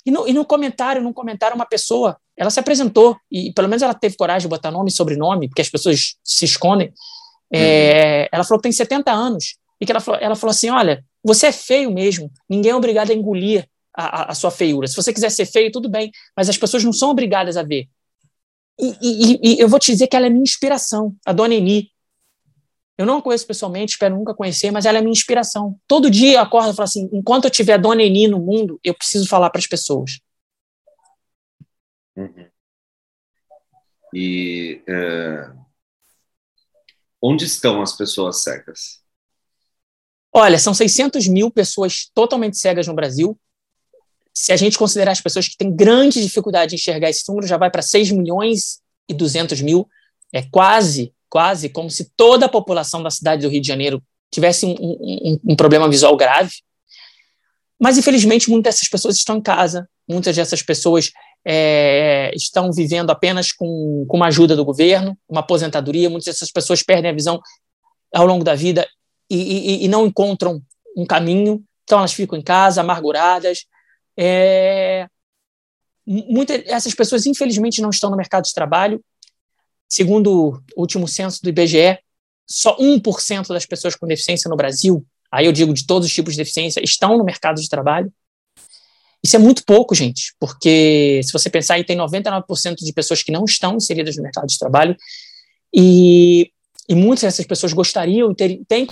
e, 0.06 0.12
no, 0.12 0.28
e 0.28 0.34
no 0.34 0.46
comentário, 0.46 1.02
num 1.02 1.12
comentário, 1.12 1.56
uma 1.56 1.66
pessoa, 1.66 2.18
ela 2.38 2.52
se 2.52 2.60
apresentou, 2.60 3.18
e 3.32 3.52
pelo 3.52 3.68
menos 3.68 3.82
ela 3.82 3.94
teve 3.94 4.16
coragem 4.16 4.48
de 4.48 4.50
botar 4.50 4.70
nome 4.70 4.90
e 4.90 4.94
sobrenome, 4.94 5.50
porque 5.50 5.62
as 5.62 5.70
pessoas 5.70 6.16
se 6.24 6.46
escondem. 6.46 6.94
É, 7.52 8.22
uhum. 8.22 8.28
Ela 8.32 8.44
falou 8.44 8.60
que 8.60 8.64
tem 8.64 8.72
70 8.72 9.12
anos 9.12 9.58
e 9.80 9.86
que 9.86 9.92
ela 9.92 10.00
falou, 10.00 10.20
ela 10.22 10.36
falou 10.36 10.52
assim: 10.52 10.70
olha, 10.70 11.04
você 11.26 11.48
é 11.48 11.52
feio 11.52 11.92
mesmo, 11.92 12.32
ninguém 12.48 12.72
é 12.72 12.76
obrigado 12.76 13.12
a 13.12 13.14
engolir 13.14 13.68
a, 13.94 14.22
a, 14.22 14.32
a 14.32 14.36
sua 14.36 14.52
feiura. 14.52 14.88
Se 14.88 14.96
você 14.96 15.12
quiser 15.12 15.32
ser 15.32 15.46
feio, 15.46 15.72
tudo 15.72 15.90
bem, 15.90 16.12
mas 16.38 16.50
as 16.50 16.58
pessoas 16.58 16.84
não 16.84 16.94
são 16.94 17.10
obrigadas 17.10 17.58
a 17.58 17.64
ver. 17.64 17.90
E, 18.80 18.94
e, 19.02 19.40
e, 19.42 19.60
eu 19.60 19.68
vou 19.70 19.80
te 19.80 19.92
dizer 19.92 20.08
que 20.08 20.16
ela 20.16 20.28
é 20.28 20.30
minha 20.30 20.44
inspiração, 20.44 21.16
a 21.26 21.34
dona 21.34 21.56
Eni. 21.56 21.92
Eu 22.98 23.06
não 23.06 23.18
a 23.18 23.22
conheço 23.22 23.48
pessoalmente, 23.48 23.94
espero 23.94 24.16
nunca 24.16 24.34
conhecer, 24.34 24.72
mas 24.72 24.86
ela 24.86 25.00
é 25.00 25.02
minha 25.02 25.12
inspiração. 25.12 25.80
Todo 25.88 26.12
dia 26.12 26.34
eu 26.34 26.42
acordo 26.42 26.72
e 26.72 26.76
falo 26.76 26.86
assim: 26.86 27.10
enquanto 27.12 27.46
eu 27.46 27.52
tiver 27.52 27.74
a 27.74 27.78
dona 27.78 28.04
Eni 28.04 28.28
no 28.28 28.40
mundo, 28.40 28.80
eu 28.84 28.94
preciso 28.94 29.28
falar 29.28 29.50
para 29.50 29.60
as 29.60 29.68
pessoas. 29.68 30.20
Uhum. 32.16 32.48
E 34.14 34.82
é, 34.88 35.52
onde 37.22 37.46
estão 37.46 37.82
as 37.82 37.94
pessoas 37.94 38.44
cegas? 38.44 39.05
Olha, 40.38 40.60
são 40.60 40.74
600 40.74 41.30
mil 41.30 41.50
pessoas 41.50 42.10
totalmente 42.14 42.58
cegas 42.58 42.86
no 42.86 42.94
Brasil. 42.94 43.40
Se 44.34 44.52
a 44.52 44.58
gente 44.58 44.78
considerar 44.78 45.14
as 45.14 45.22
pessoas 45.22 45.48
que 45.48 45.56
têm 45.56 45.74
grande 45.74 46.22
dificuldade 46.22 46.72
de 46.72 46.76
enxergar 46.76 47.10
esse 47.10 47.24
número, 47.30 47.48
já 47.48 47.56
vai 47.56 47.72
para 47.72 47.82
6 47.82 48.12
milhões 48.12 48.82
e 49.08 49.14
200 49.14 49.62
mil. 49.62 49.88
É 50.34 50.42
quase, 50.42 51.14
quase 51.30 51.70
como 51.70 51.90
se 51.90 52.12
toda 52.18 52.48
a 52.48 52.50
população 52.50 53.02
da 53.02 53.10
cidade 53.10 53.44
do 53.44 53.50
Rio 53.50 53.62
de 53.62 53.68
Janeiro 53.68 54.04
tivesse 54.30 54.66
um, 54.66 54.76
um, 54.78 55.40
um 55.52 55.56
problema 55.56 55.88
visual 55.88 56.18
grave. 56.18 56.52
Mas, 57.80 57.98
infelizmente, 57.98 58.50
muitas 58.50 58.76
dessas 58.76 58.90
pessoas 58.90 59.16
estão 59.16 59.38
em 59.38 59.42
casa, 59.42 59.88
muitas 60.06 60.36
dessas 60.36 60.62
pessoas 60.62 61.12
é, 61.48 62.30
estão 62.36 62.74
vivendo 62.74 63.10
apenas 63.10 63.54
com, 63.54 64.06
com 64.06 64.18
uma 64.18 64.28
ajuda 64.28 64.54
do 64.54 64.66
governo, 64.66 65.18
uma 65.30 65.40
aposentadoria, 65.40 66.10
muitas 66.10 66.26
dessas 66.26 66.52
pessoas 66.52 66.84
perdem 66.84 67.10
a 67.10 67.14
visão 67.14 67.40
ao 68.14 68.26
longo 68.26 68.44
da 68.44 68.54
vida 68.54 68.86
e, 69.30 69.38
e, 69.38 69.86
e 69.86 69.88
não 69.88 70.06
encontram 70.06 70.62
um 70.96 71.06
caminho, 71.06 71.64
então 71.84 72.00
elas 72.00 72.14
ficam 72.14 72.38
em 72.38 72.42
casa, 72.42 72.82
amarguradas. 72.82 73.66
É, 74.18 75.08
muitas 76.06 76.64
essas 76.66 76.94
pessoas, 76.94 77.26
infelizmente, 77.26 77.82
não 77.82 77.90
estão 77.90 78.10
no 78.10 78.18
mercado 78.18 78.44
de 78.44 78.54
trabalho. 78.54 79.04
Segundo 79.90 80.62
o 80.76 80.82
último 80.82 81.08
censo 81.08 81.42
do 81.42 81.50
IBGE, 81.50 82.00
só 82.48 82.78
1% 82.78 83.48
das 83.48 83.66
pessoas 83.66 83.96
com 83.96 84.08
deficiência 84.08 84.50
no 84.50 84.56
Brasil, 84.56 85.06
aí 85.32 85.46
eu 85.46 85.52
digo 85.52 85.74
de 85.74 85.86
todos 85.86 86.08
os 86.08 86.14
tipos 86.14 86.34
de 86.34 86.40
deficiência, 86.40 86.84
estão 86.84 87.18
no 87.18 87.24
mercado 87.24 87.62
de 87.62 87.70
trabalho. 87.70 88.12
Isso 89.24 89.36
é 89.36 89.40
muito 89.40 89.66
pouco, 89.66 89.96
gente, 89.96 90.36
porque 90.40 91.20
se 91.24 91.34
você 91.34 91.50
pensar 91.50 91.76
aí, 91.76 91.84
tem 91.84 91.98
99% 91.98 92.76
de 92.78 92.94
pessoas 92.94 93.24
que 93.24 93.32
não 93.32 93.46
estão 93.46 93.76
inseridas 93.76 94.16
no 94.16 94.24
mercado 94.24 94.46
de 94.46 94.58
trabalho 94.60 94.96
e, 95.74 96.52
e 96.88 96.94
muitas 96.94 97.24
dessas 97.24 97.46
pessoas 97.46 97.74
gostariam 97.74 98.34
ter, 98.36 98.62
têm 98.68 98.88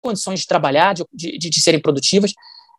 condições 0.00 0.40
de 0.40 0.46
trabalhar, 0.46 0.94
de, 0.94 1.04
de, 1.12 1.50
de 1.50 1.60
serem 1.60 1.80
produtivas. 1.80 2.32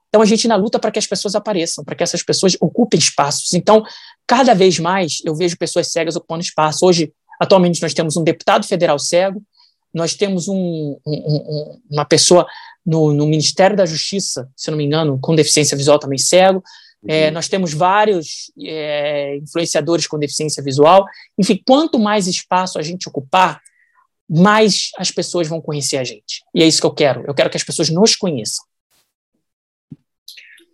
Então, 0.10 0.22
a 0.22 0.26
gente 0.26 0.48
na 0.48 0.58
luta 0.58 0.78
para 0.78 0.92
que 0.92 1.00
as 1.00 1.08
pessoas 1.08 1.36
apareçam, 1.36 1.86
para 1.86 1.96
que 1.96 2.04
essas 2.04 2.22
pessoas 2.22 2.58
ocupem 2.60 3.00
espaços. 3.00 3.54
Então, 3.54 3.82
cada 4.28 4.54
vez 4.54 4.78
mais 4.78 5.22
eu 5.24 5.34
vejo 5.34 5.58
pessoas 5.58 5.88
cegas 5.88 6.18
ocupando 6.18 6.44
espaço. 6.44 6.86
Hoje, 6.86 7.14
atualmente, 7.40 7.82
nós 7.82 7.94
temos 7.94 8.18
um 8.18 8.24
deputado 8.24 8.68
federal 8.68 9.00
cego, 9.00 9.42
nós 9.94 10.14
temos 10.14 10.48
um, 10.50 10.98
um, 11.06 11.14
um, 11.14 11.82
uma 11.90 12.06
pessoa 12.06 12.46
no, 12.86 13.14
no, 13.14 13.26
Ministério 13.26 13.76
da 13.76 13.86
Justiça, 13.86 14.50
se 14.56 14.70
não 14.70 14.78
me 14.78 14.86
engano, 14.86 15.18
com 15.20 15.36
deficiência 15.36 15.78
visual 15.78 16.00
também 16.00 16.18
cego. 16.18 16.62
É, 17.08 17.28
uhum. 17.28 17.34
Nós 17.34 17.48
temos 17.48 17.74
vários 17.74 18.52
é, 18.62 19.38
influenciadores 19.38 20.08
com 20.08 20.20
deficiência 20.20 20.62
visual. 20.62 21.06
Enfim, 21.38 21.62
quanto 21.66 21.98
mais 21.98 22.28
espaço 22.28 22.78
a 22.78 22.82
gente 22.82 23.08
ocupar, 23.08 23.62
mais 24.34 24.92
as 24.98 25.12
pessoas 25.12 25.50
vão 25.50 25.60
conhecer 25.60 25.98
a 25.98 26.06
gente. 26.06 26.42
E 26.56 26.64
é 26.64 26.68
isso 26.68 26.80
que 26.80 26.88
eu 26.88 26.94
quero. 26.94 27.26
Eu 27.28 27.34
quero 27.34 27.50
que 27.50 27.58
as 27.58 27.64
pessoas 27.64 27.90
nos 27.90 28.16
conheçam. 28.16 28.66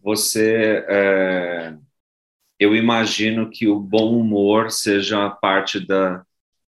Você, 0.03 0.85
é, 0.87 1.75
eu 2.59 2.75
imagino 2.75 3.49
que 3.49 3.67
o 3.67 3.79
bom 3.79 4.15
humor 4.19 4.69
seja 4.69 5.27
parte 5.31 5.79
da, 5.79 6.23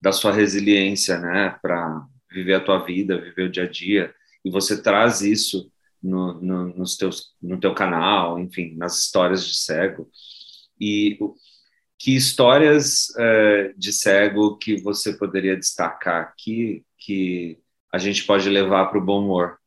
da 0.01 0.11
sua 0.11 0.33
resiliência, 0.33 1.17
né, 1.17 1.57
para 1.61 2.05
viver 2.29 2.55
a 2.55 2.63
tua 2.63 2.79
vida, 2.79 3.21
viver 3.21 3.43
o 3.43 3.51
dia 3.51 3.63
a 3.63 3.69
dia. 3.69 4.13
E 4.43 4.51
você 4.51 4.81
traz 4.81 5.21
isso 5.21 5.71
no, 6.01 6.33
no, 6.41 6.65
nos 6.75 6.97
teus, 6.97 7.33
no 7.41 7.57
teu 7.57 7.73
canal, 7.73 8.37
enfim, 8.37 8.75
nas 8.75 8.99
histórias 8.99 9.47
de 9.47 9.55
cego. 9.55 10.09
E 10.77 11.17
que 12.03 12.13
histórias 12.13 13.07
uh, 13.11 13.73
de 13.77 13.93
cego 13.93 14.57
que 14.57 14.75
você 14.81 15.13
poderia 15.13 15.55
destacar 15.55 16.21
aqui 16.21 16.83
que 16.97 17.57
a 17.93 17.97
gente 17.97 18.25
pode 18.25 18.49
levar 18.49 18.87
para 18.87 18.99
o 18.99 19.05
bom 19.05 19.23
humor? 19.23 19.57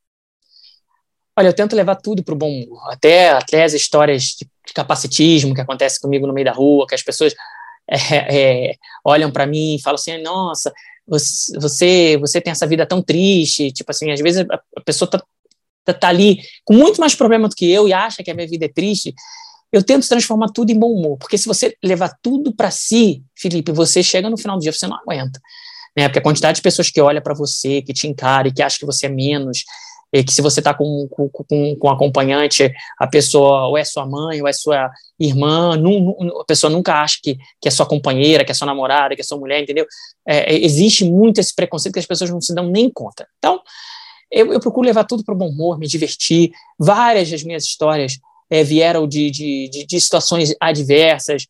Olha, 1.34 1.48
eu 1.48 1.54
tento 1.54 1.74
levar 1.74 1.96
tudo 1.96 2.22
para 2.22 2.34
o 2.34 2.36
bom 2.36 2.50
humor, 2.50 2.92
até, 2.92 3.30
até 3.30 3.64
as 3.64 3.72
histórias 3.72 4.36
de 4.36 4.74
capacitismo 4.74 5.54
que 5.54 5.62
acontece 5.62 5.98
comigo 5.98 6.26
no 6.26 6.34
meio 6.34 6.44
da 6.44 6.52
rua, 6.52 6.86
que 6.86 6.94
as 6.94 7.02
pessoas 7.02 7.34
é, 7.88 7.96
é, 8.68 8.74
olham 9.02 9.30
para 9.32 9.46
mim 9.46 9.76
e 9.76 9.82
falam 9.82 9.94
assim, 9.94 10.20
nossa, 10.20 10.70
você, 11.08 12.18
você 12.18 12.38
tem 12.38 12.50
essa 12.50 12.66
vida 12.66 12.84
tão 12.84 13.00
triste, 13.00 13.72
tipo 13.72 13.90
assim, 13.90 14.10
às 14.10 14.20
vezes 14.20 14.44
a, 14.76 14.80
pessoa 14.82 15.10
tá, 15.10 15.22
tá, 15.86 15.94
tá 15.94 16.08
ali 16.08 16.42
com 16.66 16.74
muito 16.74 17.00
mais 17.00 17.14
problema 17.14 17.48
do 17.48 17.56
que 17.56 17.70
eu 17.72 17.88
e 17.88 17.94
acha 17.94 18.22
que 18.22 18.30
a 18.30 18.34
minha 18.34 18.46
vida 18.46 18.66
é 18.66 18.68
triste, 18.68 19.14
eu 19.76 19.82
tento 19.82 20.08
transformar 20.08 20.48
tudo 20.48 20.70
em 20.70 20.78
bom 20.78 20.90
humor, 20.90 21.18
porque 21.18 21.36
se 21.36 21.46
você 21.46 21.76
levar 21.84 22.16
tudo 22.22 22.54
para 22.54 22.70
si, 22.70 23.22
Felipe, 23.36 23.72
você 23.72 24.02
chega 24.02 24.30
no 24.30 24.38
final 24.38 24.56
do 24.56 24.62
dia, 24.62 24.72
você 24.72 24.86
não 24.86 24.96
aguenta. 24.96 25.38
Né? 25.94 26.08
Porque 26.08 26.18
a 26.18 26.22
quantidade 26.22 26.56
de 26.56 26.62
pessoas 26.62 26.90
que 26.90 27.00
olha 27.00 27.20
para 27.20 27.34
você, 27.34 27.82
que 27.82 27.92
te 27.92 28.06
encara 28.06 28.48
e 28.48 28.52
que 28.52 28.62
acha 28.62 28.78
que 28.78 28.86
você 28.86 29.04
é 29.04 29.08
menos, 29.10 29.64
e 30.12 30.24
que 30.24 30.32
se 30.32 30.40
você 30.40 30.60
está 30.60 30.72
com, 30.72 31.06
com, 31.10 31.28
com, 31.28 31.76
com 31.76 31.90
acompanhante, 31.90 32.72
a 32.98 33.06
pessoa 33.06 33.66
ou 33.66 33.76
é 33.76 33.84
sua 33.84 34.06
mãe 34.06 34.40
ou 34.40 34.48
é 34.48 34.52
sua 34.52 34.90
irmã, 35.20 35.74
a 36.40 36.44
pessoa 36.44 36.70
nunca 36.70 37.02
acha 37.02 37.18
que, 37.22 37.36
que 37.60 37.68
é 37.68 37.70
sua 37.70 37.84
companheira, 37.84 38.44
que 38.44 38.52
é 38.52 38.54
sua 38.54 38.66
namorada, 38.66 39.14
que 39.14 39.20
é 39.20 39.24
sua 39.24 39.38
mulher, 39.38 39.62
entendeu? 39.62 39.84
É, 40.26 40.54
é, 40.54 40.64
existe 40.64 41.04
muito 41.04 41.38
esse 41.38 41.54
preconceito 41.54 41.92
que 41.92 42.00
as 42.00 42.06
pessoas 42.06 42.30
não 42.30 42.40
se 42.40 42.54
dão 42.54 42.70
nem 42.70 42.88
conta. 42.88 43.28
Então, 43.36 43.60
eu, 44.30 44.54
eu 44.54 44.60
procuro 44.60 44.86
levar 44.86 45.04
tudo 45.04 45.22
para 45.22 45.34
o 45.34 45.36
bom 45.36 45.48
humor, 45.48 45.78
me 45.78 45.86
divertir. 45.86 46.50
Várias 46.78 47.30
das 47.30 47.42
minhas 47.42 47.64
histórias 47.64 48.18
é, 48.50 48.62
vieram 48.62 49.06
de, 49.06 49.30
de, 49.30 49.68
de, 49.68 49.86
de, 49.86 50.00
situações 50.00 50.54
adversas. 50.60 51.46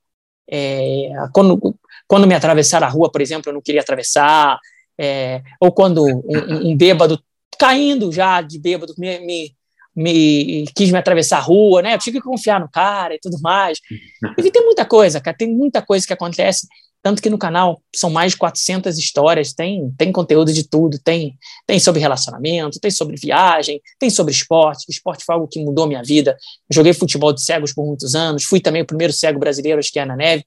É, 0.51 1.11
quando, 1.33 1.77
quando 2.07 2.27
me 2.27 2.35
atravessaram 2.35 2.87
a 2.87 2.91
rua, 2.91 3.11
por 3.11 3.21
exemplo, 3.21 3.51
eu 3.51 3.55
não 3.55 3.63
queria 3.63 3.81
atravessar. 3.81 4.59
É, 4.99 5.43
ou 5.61 5.73
quando 5.73 6.05
um, 6.05 6.71
um, 6.71 6.77
bêbado, 6.77 7.23
caindo 7.59 8.11
já 8.11 8.41
de 8.41 8.59
bêbado, 8.59 8.95
me, 8.97 9.19
me, 9.21 9.57
me, 9.95 10.65
quis 10.75 10.91
me 10.91 10.99
atravessar 10.99 11.39
a 11.39 11.43
rua, 11.43 11.83
né? 11.83 11.95
Eu 11.95 11.99
tinha 11.99 12.15
que 12.15 12.21
confiar 12.21 12.61
no 12.61 12.71
cara 12.71 13.15
e 13.15 13.19
tudo 13.21 13.39
mais. 13.41 13.79
E 14.39 14.51
tem 14.51 14.65
muita 14.65 14.85
coisa, 14.85 15.21
cara, 15.21 15.37
tem 15.37 15.49
muita 15.49 15.83
coisa 15.83 16.07
que 16.07 16.13
acontece 16.13 16.67
tanto 17.07 17.23
que 17.23 17.31
no 17.31 17.39
canal 17.39 17.81
são 17.95 18.11
mais 18.11 18.33
de 18.33 18.39
400 18.39 18.99
histórias, 18.99 19.53
tem, 19.53 19.95
tem 19.97 20.11
conteúdo 20.11 20.53
de 20.53 20.69
tudo, 20.69 20.99
tem, 20.99 21.39
tem 21.65 21.79
sobre 21.79 22.01
relacionamento, 22.01 22.81
tem 22.81 22.91
sobre 22.91 23.15
viagem, 23.15 23.81
tem 23.97 24.11
sobre 24.11 24.33
esporte, 24.33 24.87
esporte 24.89 25.25
foi 25.25 25.37
algo 25.37 25.47
que 25.47 25.65
mudou 25.65 25.87
minha 25.87 26.03
vida, 26.03 26.37
joguei 26.69 26.93
futebol 26.93 27.33
de 27.33 27.41
cegos 27.43 27.73
por 27.73 27.87
muitos 27.87 28.17
anos, 28.17 28.43
fui 28.43 28.59
também 28.59 28.83
o 28.83 28.87
primeiro 28.87 29.13
cego 29.13 29.39
brasileiro 29.39 29.79
a 29.79 29.81
esquiar 29.81 30.05
na 30.05 30.17
neve, 30.17 30.45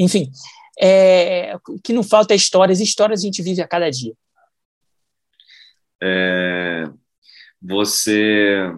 enfim, 0.00 0.28
é, 0.80 1.54
o 1.68 1.78
que 1.80 1.92
não 1.92 2.02
falta 2.02 2.34
é 2.34 2.36
histórias, 2.36 2.80
e 2.80 2.82
histórias 2.82 3.20
a 3.20 3.22
gente 3.22 3.40
vive 3.40 3.62
a 3.62 3.68
cada 3.68 3.88
dia. 3.88 4.14
É, 6.02 6.90
você 7.62 8.68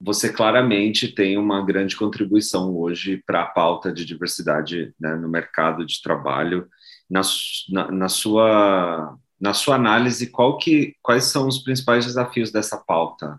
você 0.00 0.32
claramente 0.32 1.08
tem 1.08 1.36
uma 1.36 1.62
grande 1.64 1.94
contribuição 1.94 2.74
hoje 2.74 3.22
para 3.26 3.42
a 3.42 3.46
pauta 3.46 3.92
de 3.92 4.04
diversidade 4.04 4.94
né, 4.98 5.14
no 5.14 5.28
mercado 5.28 5.84
de 5.84 6.00
trabalho. 6.00 6.66
Na, 7.08 7.20
na, 7.68 7.90
na, 7.90 8.08
sua, 8.08 9.18
na 9.38 9.52
sua 9.52 9.74
análise, 9.74 10.28
qual 10.28 10.56
que, 10.56 10.94
quais 11.02 11.24
são 11.24 11.46
os 11.46 11.58
principais 11.58 12.06
desafios 12.06 12.50
dessa 12.50 12.78
pauta? 12.78 13.38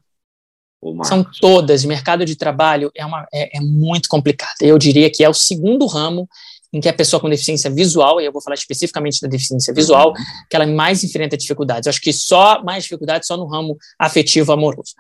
São 1.04 1.26
todas. 1.40 1.86
Mercado 1.86 2.26
de 2.26 2.36
trabalho 2.36 2.92
é, 2.96 3.06
uma, 3.06 3.26
é, 3.34 3.58
é 3.58 3.62
muito 3.62 4.08
complicado. 4.08 4.56
Eu 4.62 4.78
diria 4.78 5.10
que 5.12 5.24
é 5.24 5.30
o 5.30 5.34
segundo 5.34 5.88
ramo 5.88 6.28
em 6.74 6.80
que 6.80 6.88
a 6.88 6.94
pessoa 6.94 7.20
com 7.20 7.30
deficiência 7.30 7.70
visual, 7.70 8.22
e 8.22 8.26
eu 8.26 8.32
vou 8.32 8.42
falar 8.42 8.56
especificamente 8.56 9.20
da 9.22 9.28
deficiência 9.28 9.74
visual, 9.74 10.10
uhum. 10.10 10.24
que 10.50 10.56
ela 10.56 10.66
mais 10.66 11.04
enfrenta 11.04 11.36
dificuldades. 11.36 11.86
Eu 11.86 11.90
acho 11.90 12.02
que 12.02 12.14
só 12.14 12.64
mais 12.64 12.84
dificuldades 12.84 13.28
só 13.28 13.36
no 13.36 13.46
ramo 13.46 13.78
afetivo 14.00 14.54
amoroso 14.54 14.94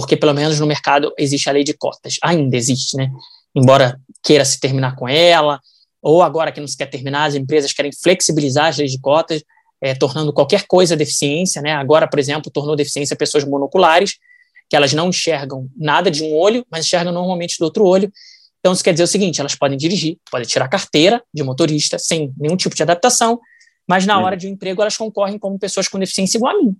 porque 0.00 0.16
pelo 0.16 0.32
menos 0.32 0.60
no 0.60 0.66
mercado 0.66 1.12
existe 1.18 1.48
a 1.48 1.52
lei 1.52 1.64
de 1.64 1.74
cotas, 1.74 2.18
ainda 2.22 2.56
existe, 2.56 2.96
né? 2.96 3.10
Embora 3.52 4.00
queira 4.22 4.44
se 4.44 4.60
terminar 4.60 4.94
com 4.94 5.08
ela, 5.08 5.60
ou 6.00 6.22
agora 6.22 6.52
que 6.52 6.60
não 6.60 6.68
se 6.68 6.76
quer 6.76 6.86
terminar, 6.86 7.24
as 7.24 7.34
empresas 7.34 7.72
querem 7.72 7.90
flexibilizar 7.90 8.66
as 8.66 8.78
leis 8.78 8.92
de 8.92 9.00
cotas, 9.00 9.42
é, 9.80 9.96
tornando 9.96 10.32
qualquer 10.32 10.68
coisa 10.68 10.96
deficiência, 10.96 11.60
né? 11.60 11.72
Agora, 11.72 12.06
por 12.08 12.20
exemplo, 12.20 12.48
tornou 12.48 12.76
deficiência 12.76 13.16
pessoas 13.16 13.42
monoculares, 13.42 14.18
que 14.70 14.76
elas 14.76 14.92
não 14.92 15.08
enxergam 15.08 15.68
nada 15.76 16.12
de 16.12 16.22
um 16.22 16.32
olho, 16.32 16.64
mas 16.70 16.86
enxergam 16.86 17.12
normalmente 17.12 17.58
do 17.58 17.64
outro 17.64 17.84
olho. 17.84 18.08
Então, 18.60 18.72
isso 18.72 18.84
quer 18.84 18.92
dizer 18.92 19.02
o 19.02 19.08
seguinte: 19.08 19.40
elas 19.40 19.56
podem 19.56 19.76
dirigir, 19.76 20.16
podem 20.30 20.46
tirar 20.46 20.68
carteira 20.68 21.20
de 21.34 21.42
motorista 21.42 21.98
sem 21.98 22.32
nenhum 22.38 22.56
tipo 22.56 22.76
de 22.76 22.84
adaptação, 22.84 23.40
mas 23.84 24.06
na 24.06 24.20
hora 24.20 24.36
de 24.36 24.46
um 24.46 24.50
emprego 24.50 24.80
elas 24.80 24.96
concorrem 24.96 25.40
como 25.40 25.58
pessoas 25.58 25.88
com 25.88 25.98
deficiência 25.98 26.38
igual 26.38 26.54
a 26.54 26.62
mim. 26.62 26.76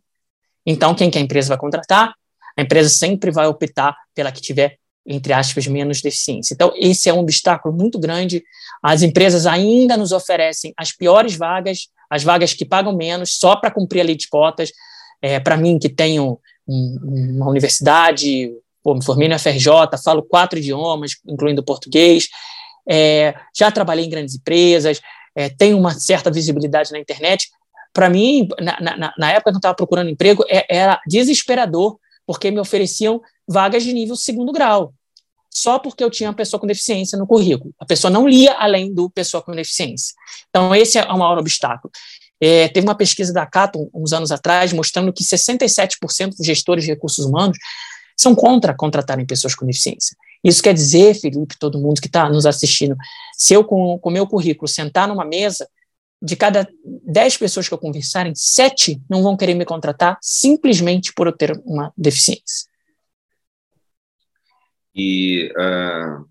Então, 0.64 0.94
quem 0.94 1.10
que 1.10 1.18
a 1.18 1.20
empresa 1.20 1.48
vai 1.48 1.58
contratar? 1.58 2.14
A 2.58 2.62
empresa 2.62 2.88
sempre 2.88 3.30
vai 3.30 3.46
optar 3.46 3.96
pela 4.12 4.32
que 4.32 4.40
tiver, 4.40 4.78
entre 5.06 5.32
aspas, 5.32 5.68
menos 5.68 6.02
deficiência. 6.02 6.54
Então, 6.54 6.72
esse 6.74 7.08
é 7.08 7.14
um 7.14 7.20
obstáculo 7.20 7.72
muito 7.72 8.00
grande. 8.00 8.42
As 8.82 9.02
empresas 9.02 9.46
ainda 9.46 9.96
nos 9.96 10.10
oferecem 10.10 10.74
as 10.76 10.90
piores 10.90 11.36
vagas, 11.36 11.86
as 12.10 12.24
vagas 12.24 12.52
que 12.52 12.64
pagam 12.64 12.96
menos, 12.96 13.38
só 13.38 13.54
para 13.54 13.70
cumprir 13.70 14.00
a 14.00 14.04
lei 14.04 14.16
de 14.16 14.26
cotas. 14.28 14.72
É, 15.22 15.38
para 15.38 15.56
mim, 15.56 15.78
que 15.78 15.88
tenho 15.88 16.40
um, 16.66 17.36
uma 17.36 17.48
universidade, 17.48 18.50
pô, 18.82 18.92
me 18.92 19.04
formei 19.04 19.28
no 19.28 19.38
FRJ, 19.38 19.96
falo 20.02 20.22
quatro 20.22 20.58
idiomas, 20.58 21.12
incluindo 21.28 21.62
português, 21.62 22.26
é, 22.90 23.34
já 23.56 23.70
trabalhei 23.70 24.04
em 24.04 24.10
grandes 24.10 24.34
empresas, 24.34 25.00
é, 25.32 25.48
tenho 25.48 25.78
uma 25.78 25.92
certa 25.92 26.28
visibilidade 26.28 26.90
na 26.90 26.98
internet. 26.98 27.48
Para 27.92 28.10
mim, 28.10 28.48
na, 28.58 28.80
na, 28.80 29.14
na, 29.16 29.30
época 29.30 29.52
que 29.52 29.56
eu 29.56 29.58
estava 29.58 29.76
procurando 29.76 30.10
emprego, 30.10 30.44
é, 30.48 30.66
era 30.68 31.00
desesperador, 31.06 31.98
porque 32.28 32.50
me 32.50 32.60
ofereciam 32.60 33.22
vagas 33.48 33.82
de 33.82 33.90
nível 33.90 34.14
segundo 34.14 34.52
grau, 34.52 34.92
só 35.50 35.78
porque 35.78 36.04
eu 36.04 36.10
tinha 36.10 36.28
uma 36.28 36.36
pessoa 36.36 36.60
com 36.60 36.66
deficiência 36.66 37.16
no 37.18 37.26
currículo. 37.26 37.72
A 37.80 37.86
pessoa 37.86 38.10
não 38.10 38.28
lia 38.28 38.52
além 38.52 38.92
do 38.92 39.08
pessoa 39.08 39.42
com 39.42 39.52
deficiência. 39.52 40.14
Então, 40.50 40.74
esse 40.74 40.98
é 40.98 41.04
o 41.04 41.16
maior 41.16 41.38
obstáculo. 41.38 41.90
É, 42.38 42.68
teve 42.68 42.86
uma 42.86 42.94
pesquisa 42.94 43.32
da 43.32 43.46
Cato, 43.46 43.88
uns 43.94 44.12
anos 44.12 44.30
atrás, 44.30 44.74
mostrando 44.74 45.10
que 45.10 45.24
67% 45.24 46.36
dos 46.36 46.46
gestores 46.46 46.84
de 46.84 46.90
recursos 46.90 47.24
humanos 47.24 47.56
são 48.14 48.34
contra 48.34 48.74
contratarem 48.74 49.24
pessoas 49.24 49.54
com 49.54 49.64
deficiência. 49.64 50.14
Isso 50.44 50.62
quer 50.62 50.74
dizer, 50.74 51.14
Felipe, 51.14 51.56
todo 51.58 51.80
mundo 51.80 51.98
que 51.98 52.08
está 52.08 52.28
nos 52.28 52.44
assistindo, 52.44 52.94
se 53.38 53.54
eu, 53.54 53.64
com 53.64 53.98
o 54.02 54.10
meu 54.10 54.26
currículo, 54.26 54.68
sentar 54.68 55.08
numa 55.08 55.24
mesa, 55.24 55.66
de 56.20 56.36
cada 56.36 56.68
10 56.84 57.36
pessoas 57.36 57.68
que 57.68 57.74
eu 57.74 57.78
conversarem, 57.78 58.34
7 58.34 59.00
não 59.08 59.22
vão 59.22 59.36
querer 59.36 59.54
me 59.54 59.64
contratar 59.64 60.18
simplesmente 60.20 61.12
por 61.12 61.26
eu 61.26 61.32
ter 61.32 61.52
uma 61.64 61.92
deficiência. 61.96 62.68
E 64.94 65.52
uh, 65.52 66.26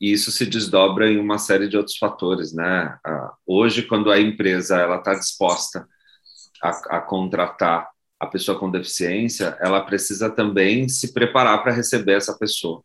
isso 0.00 0.30
se 0.30 0.46
desdobra 0.46 1.10
em 1.10 1.18
uma 1.18 1.38
série 1.38 1.68
de 1.68 1.76
outros 1.76 1.96
fatores, 1.96 2.52
né? 2.52 2.96
Uh, 3.06 3.54
hoje, 3.58 3.82
quando 3.82 4.10
a 4.10 4.20
empresa 4.20 4.76
ela 4.76 4.98
está 4.98 5.14
disposta 5.14 5.86
a, 6.62 6.98
a 6.98 7.00
contratar 7.00 7.88
a 8.20 8.26
pessoa 8.26 8.58
com 8.58 8.70
deficiência, 8.70 9.56
ela 9.60 9.80
precisa 9.80 10.30
também 10.30 10.88
se 10.88 11.12
preparar 11.12 11.62
para 11.62 11.72
receber 11.72 12.16
essa 12.16 12.38
pessoa 12.38 12.84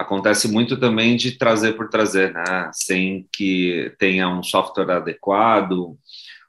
acontece 0.00 0.48
muito 0.48 0.80
também 0.80 1.14
de 1.14 1.32
trazer 1.32 1.74
por 1.74 1.90
trazer, 1.90 2.32
né? 2.32 2.70
Sem 2.72 3.28
que 3.30 3.94
tenha 3.98 4.28
um 4.28 4.42
software 4.42 4.90
adequado, 4.90 5.96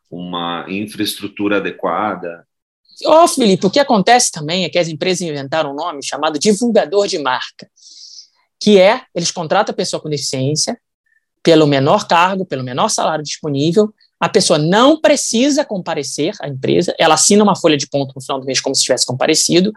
uma 0.09 0.65
infraestrutura 0.69 1.57
adequada. 1.57 2.47
Ó, 3.05 3.23
oh, 3.23 3.27
Felipe, 3.27 3.65
o 3.65 3.69
que 3.69 3.79
acontece 3.79 4.31
também 4.31 4.63
é 4.63 4.69
que 4.69 4.79
as 4.79 4.87
empresas 4.87 5.21
inventaram 5.21 5.71
um 5.71 5.75
nome 5.75 6.01
chamado 6.01 6.39
divulgador 6.39 7.07
de 7.07 7.19
marca, 7.19 7.69
que 8.59 8.79
é, 8.79 9.01
eles 9.13 9.31
contratam 9.31 9.73
a 9.73 9.75
pessoa 9.75 10.01
com 10.01 10.09
deficiência 10.09 10.79
pelo 11.43 11.67
menor 11.67 12.07
cargo, 12.07 12.45
pelo 12.45 12.63
menor 12.63 12.89
salário 12.89 13.23
disponível, 13.23 13.93
a 14.19 14.29
pessoa 14.29 14.59
não 14.59 15.01
precisa 15.01 15.65
comparecer 15.65 16.35
à 16.39 16.47
empresa, 16.47 16.93
ela 16.99 17.15
assina 17.15 17.43
uma 17.43 17.55
folha 17.55 17.75
de 17.75 17.87
ponto 17.87 18.13
no 18.15 18.21
final 18.21 18.39
do 18.39 18.45
mês 18.45 18.61
como 18.61 18.75
se 18.75 18.83
tivesse 18.83 19.05
comparecido, 19.05 19.73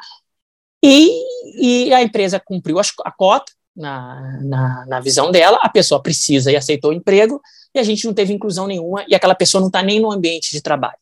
e, 0.85 1.87
e 1.87 1.95
a 1.95 2.03
empresa 2.03 2.39
cumpriu 2.39 2.79
a 2.79 3.11
cota, 3.11 3.51
na, 3.77 4.41
na, 4.43 4.87
na, 4.87 5.01
visão 5.01 5.31
dela, 5.31 5.59
a 5.63 5.69
pessoa 5.69 6.03
precisa 6.03 6.51
e 6.51 6.57
aceitou 6.57 6.91
o 6.91 6.95
emprego, 6.95 7.41
e 7.75 7.79
a 7.79 7.83
gente 7.83 8.05
não 8.05 8.15
teve 8.15 8.33
inclusão 8.33 8.67
nenhuma, 8.67 9.05
e 9.09 9.15
aquela 9.15 9.35
pessoa 9.35 9.61
não 9.61 9.69
está 9.69 9.83
nem 9.83 10.01
no 10.01 10.11
ambiente 10.11 10.51
de 10.53 10.61
trabalho. 10.61 10.99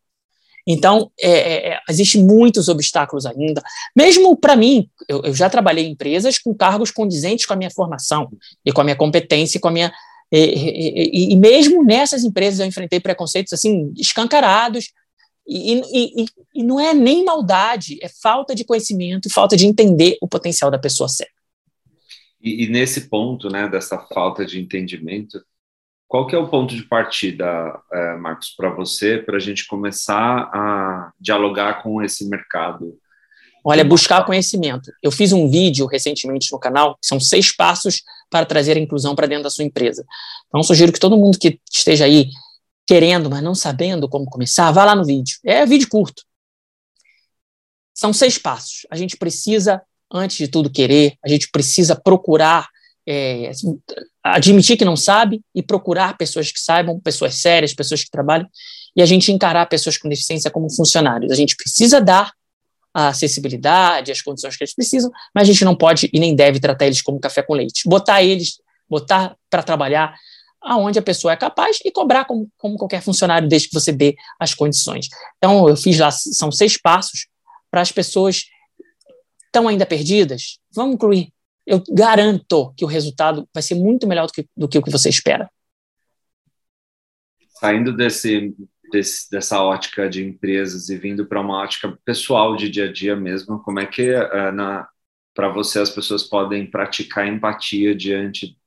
Então, 0.66 1.10
é, 1.20 1.30
é, 1.30 1.68
é 1.72 1.80
existem 1.88 2.22
muitos 2.22 2.68
obstáculos 2.68 3.26
ainda. 3.26 3.62
Mesmo 3.96 4.36
para 4.36 4.54
mim, 4.54 4.88
eu, 5.08 5.22
eu, 5.24 5.34
já 5.34 5.50
trabalhei 5.50 5.86
em 5.86 5.92
empresas 5.92 6.38
com 6.38 6.54
cargos 6.54 6.90
condizentes 6.90 7.46
com 7.46 7.52
a 7.52 7.56
minha 7.56 7.70
formação, 7.70 8.30
e 8.64 8.72
com 8.72 8.80
a 8.80 8.84
minha 8.84 8.96
competência, 8.96 9.58
e 9.58 9.60
com 9.60 9.68
a 9.68 9.72
minha. 9.72 9.92
E, 10.30 10.38
e, 10.38 11.32
e 11.32 11.36
mesmo 11.36 11.84
nessas 11.84 12.24
empresas 12.24 12.60
eu 12.60 12.66
enfrentei 12.66 13.00
preconceitos 13.00 13.52
assim 13.52 13.92
escancarados, 13.98 14.92
e, 15.46 16.24
e 16.54 16.62
não 16.62 16.78
é 16.78 16.94
nem 16.94 17.24
maldade, 17.24 17.98
é 18.00 18.08
falta 18.08 18.54
de 18.54 18.64
conhecimento, 18.64 19.28
falta 19.28 19.56
de 19.56 19.66
entender 19.66 20.16
o 20.22 20.28
potencial 20.28 20.70
da 20.70 20.78
pessoa 20.78 21.08
cega. 21.08 21.31
E, 22.42 22.64
e, 22.64 22.68
nesse 22.68 23.08
ponto, 23.08 23.48
né, 23.48 23.68
dessa 23.68 23.98
falta 24.12 24.44
de 24.44 24.60
entendimento, 24.60 25.40
qual 26.08 26.26
que 26.26 26.34
é 26.34 26.38
o 26.38 26.48
ponto 26.48 26.74
de 26.74 26.82
partida, 26.82 27.46
é, 27.92 28.16
Marcos, 28.16 28.52
para 28.56 28.68
você, 28.68 29.16
para 29.16 29.36
a 29.36 29.40
gente 29.40 29.66
começar 29.66 30.50
a 30.52 31.12
dialogar 31.18 31.82
com 31.82 32.02
esse 32.02 32.28
mercado? 32.28 32.98
Olha, 33.64 33.84
buscar 33.84 34.26
conhecimento. 34.26 34.90
Eu 35.00 35.12
fiz 35.12 35.32
um 35.32 35.48
vídeo 35.48 35.86
recentemente 35.86 36.50
no 36.52 36.58
canal, 36.58 36.98
são 37.00 37.20
seis 37.20 37.54
passos 37.54 38.02
para 38.28 38.44
trazer 38.44 38.76
a 38.76 38.80
inclusão 38.80 39.14
para 39.14 39.28
dentro 39.28 39.44
da 39.44 39.50
sua 39.50 39.64
empresa. 39.64 40.04
Então, 40.48 40.62
sugiro 40.62 40.92
que 40.92 40.98
todo 40.98 41.16
mundo 41.16 41.38
que 41.38 41.60
esteja 41.72 42.04
aí 42.04 42.28
querendo, 42.86 43.30
mas 43.30 43.42
não 43.42 43.54
sabendo 43.54 44.08
como 44.08 44.26
começar, 44.26 44.70
vá 44.72 44.84
lá 44.84 44.96
no 44.96 45.04
vídeo. 45.04 45.38
É 45.44 45.64
vídeo 45.64 45.88
curto. 45.88 46.24
São 47.94 48.12
seis 48.12 48.36
passos. 48.36 48.86
A 48.90 48.96
gente 48.96 49.16
precisa 49.16 49.80
antes 50.12 50.36
de 50.36 50.48
tudo 50.48 50.70
querer, 50.70 51.14
a 51.24 51.28
gente 51.28 51.48
precisa 51.50 51.96
procurar 51.96 52.68
é, 53.06 53.50
admitir 54.22 54.76
que 54.76 54.84
não 54.84 54.96
sabe 54.96 55.40
e 55.54 55.62
procurar 55.62 56.16
pessoas 56.16 56.52
que 56.52 56.60
saibam, 56.60 57.00
pessoas 57.00 57.34
sérias, 57.36 57.74
pessoas 57.74 58.04
que 58.04 58.10
trabalham, 58.10 58.48
e 58.94 59.02
a 59.02 59.06
gente 59.06 59.32
encarar 59.32 59.66
pessoas 59.66 59.96
com 59.96 60.08
deficiência 60.08 60.50
como 60.50 60.70
funcionários. 60.70 61.32
A 61.32 61.34
gente 61.34 61.56
precisa 61.56 62.00
dar 62.00 62.32
a 62.94 63.08
acessibilidade, 63.08 64.12
as 64.12 64.20
condições 64.20 64.56
que 64.56 64.62
eles 64.62 64.74
precisam, 64.74 65.10
mas 65.34 65.48
a 65.48 65.52
gente 65.52 65.64
não 65.64 65.74
pode 65.74 66.10
e 66.12 66.20
nem 66.20 66.34
deve 66.34 66.60
tratar 66.60 66.86
eles 66.86 67.00
como 67.00 67.18
café 67.18 67.42
com 67.42 67.54
leite. 67.54 67.88
Botar 67.88 68.22
eles, 68.22 68.60
botar 68.88 69.34
para 69.48 69.62
trabalhar 69.62 70.14
aonde 70.60 70.98
a 70.98 71.02
pessoa 71.02 71.32
é 71.32 71.36
capaz 71.36 71.78
e 71.84 71.90
cobrar 71.90 72.24
como, 72.24 72.48
como 72.56 72.76
qualquer 72.76 73.02
funcionário, 73.02 73.48
desde 73.48 73.68
que 73.68 73.74
você 73.74 73.90
dê 73.90 74.14
as 74.38 74.54
condições. 74.54 75.08
Então, 75.38 75.68
eu 75.68 75.76
fiz 75.76 75.98
lá, 75.98 76.10
são 76.10 76.52
seis 76.52 76.76
passos 76.76 77.26
para 77.70 77.80
as 77.80 77.90
pessoas 77.90 78.44
estão 79.52 79.68
ainda 79.68 79.84
perdidas, 79.84 80.58
vamos 80.74 80.94
incluir. 80.94 81.30
Eu 81.66 81.82
garanto 81.90 82.72
que 82.74 82.84
o 82.84 82.88
resultado 82.88 83.46
vai 83.54 83.62
ser 83.62 83.74
muito 83.74 84.08
melhor 84.08 84.26
do 84.26 84.32
que, 84.32 84.48
do 84.56 84.66
que 84.66 84.78
o 84.78 84.82
que 84.82 84.90
você 84.90 85.10
espera. 85.10 85.48
Saindo 87.60 87.94
desse, 87.94 88.56
desse 88.90 89.30
dessa 89.30 89.62
ótica 89.62 90.08
de 90.08 90.24
empresas 90.24 90.88
e 90.88 90.96
vindo 90.96 91.26
para 91.26 91.40
uma 91.40 91.62
ótica 91.62 91.96
pessoal 92.04 92.56
de 92.56 92.68
dia 92.68 92.88
a 92.88 92.92
dia 92.92 93.14
mesmo, 93.14 93.62
como 93.62 93.78
é 93.78 93.86
que 93.86 94.12
para 95.34 95.48
você 95.48 95.78
as 95.78 95.90
pessoas 95.90 96.24
podem 96.24 96.68
praticar 96.68 97.28
empatia 97.28 97.94
diante 97.94 98.58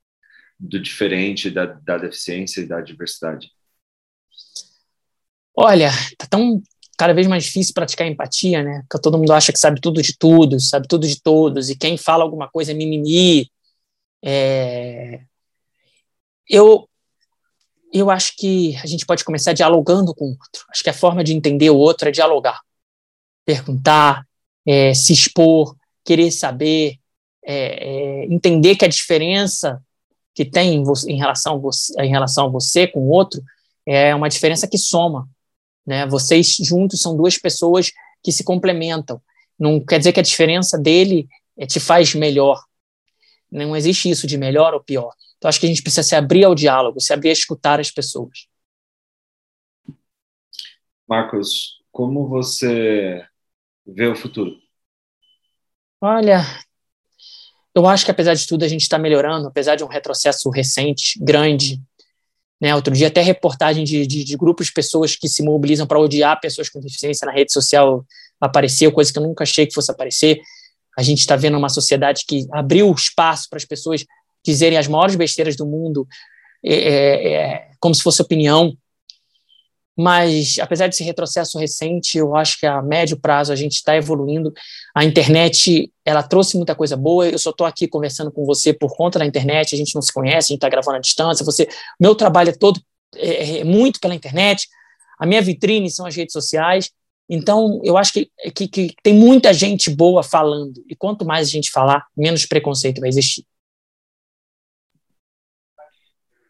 do 0.58 0.80
diferente, 0.80 1.50
da, 1.50 1.66
da 1.66 1.98
deficiência 1.98 2.62
e 2.62 2.68
da 2.68 2.80
diversidade? 2.80 3.52
Olha, 5.58 5.90
tá 6.18 6.28
tão 6.28 6.62
cada 6.98 7.14
vez 7.14 7.28
mais 7.28 7.44
difícil 7.44 7.74
praticar 7.74 8.08
empatia, 8.08 8.64
né? 8.64 8.84
Porque 8.88 9.02
todo 9.02 9.18
mundo 9.18 9.34
acha 9.34 9.52
que 9.52 9.60
sabe 9.60 9.82
tudo 9.82 10.02
de 10.02 10.18
tudo, 10.18 10.60
sabe 10.60 10.88
tudo 10.88 11.08
de 11.08 11.22
todos, 11.22 11.70
e 11.70 11.76
quem 11.76 11.98
fala 11.98 12.24
alguma 12.24 12.50
coisa 12.50 12.72
é 12.72 12.76
mimimi. 12.76 13.50
É... 14.24 15.22
Eu, 16.50 16.88
eu 17.92 18.10
acho 18.10 18.36
que 18.38 18.76
a 18.78 18.86
gente 18.86 19.06
pode 19.06 19.24
começar 19.24 19.54
dialogando 19.54 20.14
com 20.14 20.26
o 20.26 20.30
outro. 20.30 20.66
Acho 20.70 20.84
que 20.84 20.90
a 20.90 20.94
forma 20.94 21.24
de 21.24 21.34
entender 21.34 21.70
o 21.70 21.78
outro 21.78 22.10
é 22.10 22.12
dialogar, 22.12 22.62
perguntar, 23.46 24.26
é, 24.66 24.94
se 24.94 25.14
expor, 25.14 25.76
querer 26.04 26.32
saber, 26.32 26.98
é, 27.46 28.24
é 28.24 28.26
entender 28.26 28.76
que 28.76 28.86
a 28.86 28.90
diferença 28.90 29.82
que 30.34 30.44
tem 30.44 30.84
em 31.08 31.18
relação, 31.18 31.60
você, 31.60 31.94
em 32.02 32.10
relação 32.10 32.48
a 32.48 32.50
você 32.50 32.86
com 32.86 33.00
o 33.00 33.10
outro 33.10 33.42
é 33.86 34.14
uma 34.14 34.28
diferença 34.28 34.68
que 34.68 34.78
soma, 34.78 35.30
né? 35.86 36.06
Vocês 36.08 36.58
juntos 36.62 37.00
são 37.00 37.16
duas 37.16 37.38
pessoas 37.38 37.92
que 38.24 38.32
se 38.32 38.44
complementam. 38.44 39.22
Não 39.58 39.80
quer 39.80 40.00
dizer 40.00 40.14
que 40.14 40.20
a 40.20 40.24
diferença 40.24 40.78
dele 40.78 41.28
é, 41.58 41.66
te 41.66 41.80
faz 41.80 42.14
melhor. 42.16 42.62
Não 43.52 43.76
existe 43.76 44.10
isso 44.10 44.28
de 44.28 44.38
melhor 44.38 44.74
ou 44.74 44.84
pior. 44.84 45.14
Então, 45.38 45.48
acho 45.48 45.60
que 45.60 45.66
a 45.66 45.70
gente 45.70 45.84
precisa 45.84 46.04
se 46.04 46.16
abrir 46.16 46.44
ao 46.44 46.56
diálogo, 46.56 47.00
se 47.00 47.14
abrir 47.14 47.30
a 47.30 47.34
escutar 47.34 47.80
as 47.80 47.92
pessoas. 47.92 48.48
Marcos, 51.08 51.80
como 51.92 52.28
você 52.28 53.24
vê 53.86 54.08
o 54.08 54.16
futuro? 54.16 54.58
Olha, 56.02 56.42
eu 57.76 57.86
acho 57.86 58.06
que 58.06 58.12
apesar 58.12 58.34
de 58.34 58.48
tudo 58.48 58.64
a 58.64 58.68
gente 58.68 58.82
está 58.82 58.98
melhorando, 58.98 59.48
apesar 59.48 59.76
de 59.76 59.84
um 59.84 59.88
retrocesso 59.88 60.50
recente, 60.50 61.20
grande, 61.22 61.82
né, 62.66 62.74
outro 62.74 62.92
dia, 62.92 63.10
até 63.10 63.22
reportagem 63.22 63.84
de, 63.84 64.08
de, 64.08 64.24
de 64.24 64.36
grupos 64.36 64.66
de 64.66 64.74
pessoas 64.74 65.16
que 65.16 65.30
se 65.30 65.44
mobilizam 65.44 65.86
para 65.86 66.00
odiar 66.00 66.40
pessoas 66.42 66.68
com 66.68 66.80
deficiência 66.80 67.24
na 67.24 67.32
rede 67.32 67.54
social 67.54 68.04
apareceu, 68.42 68.92
coisa 68.92 69.14
que 69.14 69.20
eu 69.20 69.24
nunca 69.24 69.44
achei 69.44 69.68
que 69.68 69.74
fosse 69.76 69.92
aparecer. 69.92 70.42
A 70.98 71.04
gente 71.04 71.20
está 71.20 71.36
vendo 71.36 71.60
uma 71.60 71.70
sociedade 71.70 72.24
que 72.28 72.48
abriu 72.52 72.92
espaço 72.92 73.48
para 73.52 73.58
as 73.58 73.66
pessoas 73.66 74.04
dizerem 74.44 74.80
as 74.80 74.88
maiores 74.88 75.16
besteiras 75.16 75.56
do 75.56 75.64
mundo, 75.64 76.08
é, 76.66 76.74
é, 76.74 77.34
é 77.34 77.68
como 77.80 77.94
se 77.94 78.02
fosse 78.02 78.20
opinião. 78.20 78.76
Mas 79.98 80.58
apesar 80.60 80.88
desse 80.88 81.04
retrocesso 81.04 81.58
recente, 81.58 82.18
eu 82.18 82.36
acho 82.36 82.60
que 82.60 82.66
a 82.66 82.82
médio 82.82 83.18
prazo 83.18 83.54
a 83.54 83.56
gente 83.56 83.76
está 83.76 83.96
evoluindo. 83.96 84.54
A 84.94 85.06
internet, 85.06 85.92
ela 86.04 86.22
trouxe 86.22 86.58
muita 86.58 86.76
coisa 86.76 86.98
boa. 86.98 87.28
Eu 87.28 87.40
só 87.40 87.52
estou 87.52 87.66
aqui 87.66 87.88
conversando 87.88 88.32
com 88.32 88.46
você 88.46 88.74
por 88.74 88.96
conta 88.96 89.18
da 89.18 89.26
internet. 89.26 89.74
A 89.74 89.78
gente 89.78 89.96
não 89.96 90.02
se 90.02 90.12
conhece, 90.12 90.52
a 90.52 90.54
gente 90.54 90.58
está 90.58 90.70
gravando 90.70 90.98
à 90.98 91.00
distância. 91.00 91.46
Você, 91.46 91.70
meu 92.00 92.14
trabalho 92.14 92.50
é 92.50 92.54
todo 92.54 92.82
é, 93.16 93.60
é 93.60 93.64
muito 93.64 94.00
pela 94.02 94.14
internet. 94.14 94.68
A 95.18 95.26
minha 95.26 95.42
vitrine 95.42 95.90
são 95.90 96.06
as 96.06 96.16
redes 96.16 96.34
sociais. 96.34 96.92
Então, 97.30 97.80
eu 97.84 97.98
acho 97.98 98.14
que, 98.14 98.30
que, 98.54 98.68
que 98.68 98.96
tem 99.02 99.14
muita 99.14 99.54
gente 99.54 99.90
boa 99.90 100.22
falando. 100.22 100.84
E 100.90 100.96
quanto 100.96 101.26
mais 101.26 101.48
a 101.48 101.52
gente 101.52 101.72
falar, 101.72 102.06
menos 102.16 102.46
preconceito 102.46 103.00
vai 103.00 103.10
existir. 103.10 103.46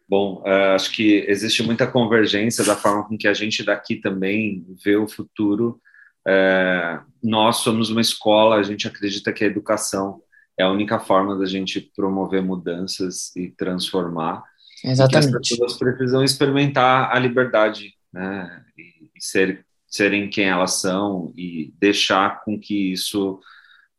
Bom, 0.08 0.42
uh, 0.42 0.74
acho 0.74 0.92
que 0.92 1.24
existe 1.28 1.62
muita 1.62 1.86
convergência 1.86 2.64
da 2.64 2.76
forma 2.76 3.04
com 3.06 3.18
que 3.18 3.26
a 3.26 3.34
gente 3.34 3.64
daqui 3.64 3.96
também 3.96 4.64
vê 4.84 4.96
o 4.96 5.08
futuro. 5.08 5.80
Uh, 6.26 7.04
nós 7.22 7.56
somos 7.56 7.90
uma 7.90 8.00
escola, 8.00 8.56
a 8.56 8.62
gente 8.62 8.86
acredita 8.86 9.32
que 9.32 9.42
a 9.42 9.46
educação 9.48 10.20
é 10.58 10.62
a 10.62 10.70
única 10.70 10.98
forma 10.98 11.36
da 11.36 11.44
gente 11.44 11.80
promover 11.94 12.42
mudanças 12.42 13.34
e 13.36 13.50
transformar. 13.50 14.44
Exatamente. 14.84 15.32
E 15.32 15.36
as 15.36 15.48
pessoas 15.48 15.78
precisam 15.78 16.22
experimentar 16.22 17.14
a 17.14 17.18
liberdade, 17.18 17.94
né? 18.12 18.64
E, 18.78 19.10
e 19.16 19.20
ser, 19.20 19.66
serem 19.88 20.30
quem 20.30 20.44
elas 20.44 20.80
são 20.80 21.32
e 21.36 21.74
deixar 21.78 22.44
com 22.44 22.58
que 22.58 22.92
isso 22.92 23.40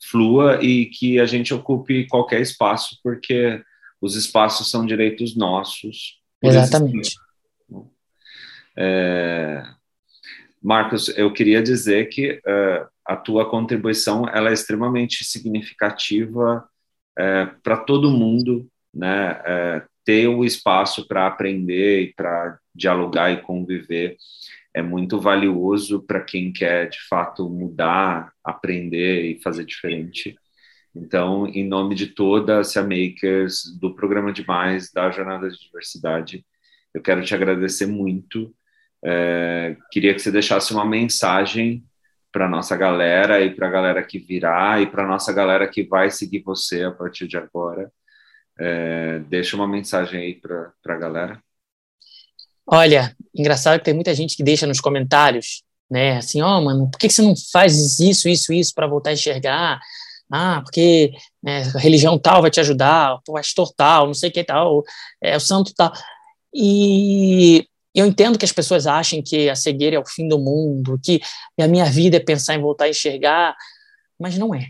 flua 0.10 0.64
e 0.64 0.86
que 0.86 1.20
a 1.20 1.26
gente 1.26 1.54
ocupe 1.54 2.08
qualquer 2.08 2.42
espaço, 2.42 2.98
porque 3.04 3.62
os 4.02 4.16
espaços 4.16 4.70
são 4.70 4.86
direitos 4.86 5.36
nossos. 5.36 6.20
Exatamente. 6.42 7.16
É, 8.76 9.64
Marcos, 10.62 11.10
eu 11.18 11.32
queria 11.34 11.62
dizer 11.62 12.10
que 12.10 12.34
uh, 12.34 12.88
a 13.06 13.16
tua 13.16 13.50
contribuição 13.50 14.28
ela 14.28 14.50
é 14.50 14.54
extremamente 14.54 15.24
significativa 15.24 16.68
uh, 17.18 17.62
para 17.64 17.78
todo 17.78 18.12
mundo, 18.12 18.68
né? 18.94 19.32
Uh, 19.34 19.88
ter 20.06 20.28
o 20.28 20.46
espaço 20.46 21.06
para 21.06 21.28
aprender 21.28 22.02
e 22.04 22.14
para 22.14 22.60
dialogar 22.74 23.30
e 23.30 23.42
conviver 23.42 24.16
é 24.74 24.82
muito 24.82 25.20
valioso 25.20 26.02
para 26.02 26.22
quem 26.22 26.54
quer 26.54 26.88
de 26.88 27.00
fato 27.10 27.50
mudar, 27.50 28.32
aprender 28.44 29.26
e 29.26 29.42
fazer 29.42 29.66
diferente. 29.66 30.36
Então, 31.02 31.48
em 31.48 31.68
nome 31.68 31.96
de 31.96 32.08
toda 32.08 32.60
a 32.60 32.64
Cia 32.64 32.82
Makers, 32.82 33.64
do 33.80 33.94
Programa 33.96 34.34
Demais, 34.34 34.92
da 34.92 35.12
Jornada 35.12 35.50
de 35.50 35.58
Diversidade, 35.60 36.46
eu 36.94 37.02
quero 37.02 37.24
te 37.24 37.34
agradecer 37.36 37.86
muito. 37.86 38.54
É, 39.04 39.78
queria 39.92 40.14
que 40.14 40.20
você 40.20 40.32
deixasse 40.32 40.74
uma 40.74 40.86
mensagem 40.86 41.84
para 42.32 42.50
nossa 42.50 42.76
galera 42.76 43.42
e 43.42 43.54
para 43.54 43.68
a 43.68 43.72
galera 43.72 44.04
que 44.04 44.20
virá 44.20 44.82
e 44.82 44.88
para 44.88 45.08
nossa 45.08 45.32
galera 45.32 45.68
que 45.68 45.84
vai 45.84 46.10
seguir 46.10 46.42
você 46.42 46.84
a 46.84 46.92
partir 46.92 47.28
de 47.28 47.38
agora. 47.38 47.92
É, 48.60 49.20
deixa 49.30 49.56
uma 49.56 49.68
mensagem 49.68 50.20
aí 50.20 50.34
para 50.34 50.74
a 50.88 50.98
galera. 50.98 51.42
Olha, 52.66 53.16
engraçado 53.34 53.80
que 53.80 53.86
tem 53.86 53.94
muita 53.94 54.14
gente 54.14 54.36
que 54.36 54.44
deixa 54.44 54.68
nos 54.68 54.82
comentários, 54.82 55.64
né? 55.90 56.18
Assim, 56.18 56.42
ó, 56.42 56.58
oh, 56.58 56.62
mano, 56.62 56.90
por 56.92 57.00
que, 57.00 57.08
que 57.08 57.14
você 57.14 57.22
não 57.22 57.36
faz 57.52 58.00
isso, 58.00 58.28
isso, 58.28 58.52
isso 58.52 58.74
para 58.74 58.88
voltar 58.88 59.12
a 59.12 59.14
enxergar? 59.14 59.80
Ah, 60.32 60.62
porque 60.62 61.12
é, 61.46 61.62
a 61.62 61.80
religião 61.80 62.20
tal 62.20 62.42
vai 62.42 62.52
te 62.52 62.60
ajudar, 62.60 63.16
o 63.16 63.34
pastor 63.34 63.72
tal, 63.76 64.08
não 64.08 64.14
sei 64.14 64.30
o 64.30 64.34
que 64.34 64.44
tal, 64.44 64.84
é, 65.22 65.36
o 65.36 65.40
santo 65.40 65.74
tal. 65.76 65.92
E 66.54 67.66
eu 67.96 68.06
entendo 68.06 68.38
que 68.38 68.46
as 68.46 68.52
pessoas 68.52 68.86
achem 68.88 69.22
que 69.22 69.50
a 69.50 69.56
cegueira 69.56 69.96
é 69.96 70.00
o 70.00 70.06
fim 70.06 70.28
do 70.28 70.38
mundo, 70.38 71.00
que 71.02 71.22
a 71.60 71.68
minha 71.68 71.86
vida 71.86 72.18
é 72.18 72.20
pensar 72.20 72.56
em 72.56 72.62
voltar 72.62 72.86
a 72.86 72.90
enxergar, 72.90 73.56
mas 74.20 74.38
não 74.38 74.54
é. 74.54 74.68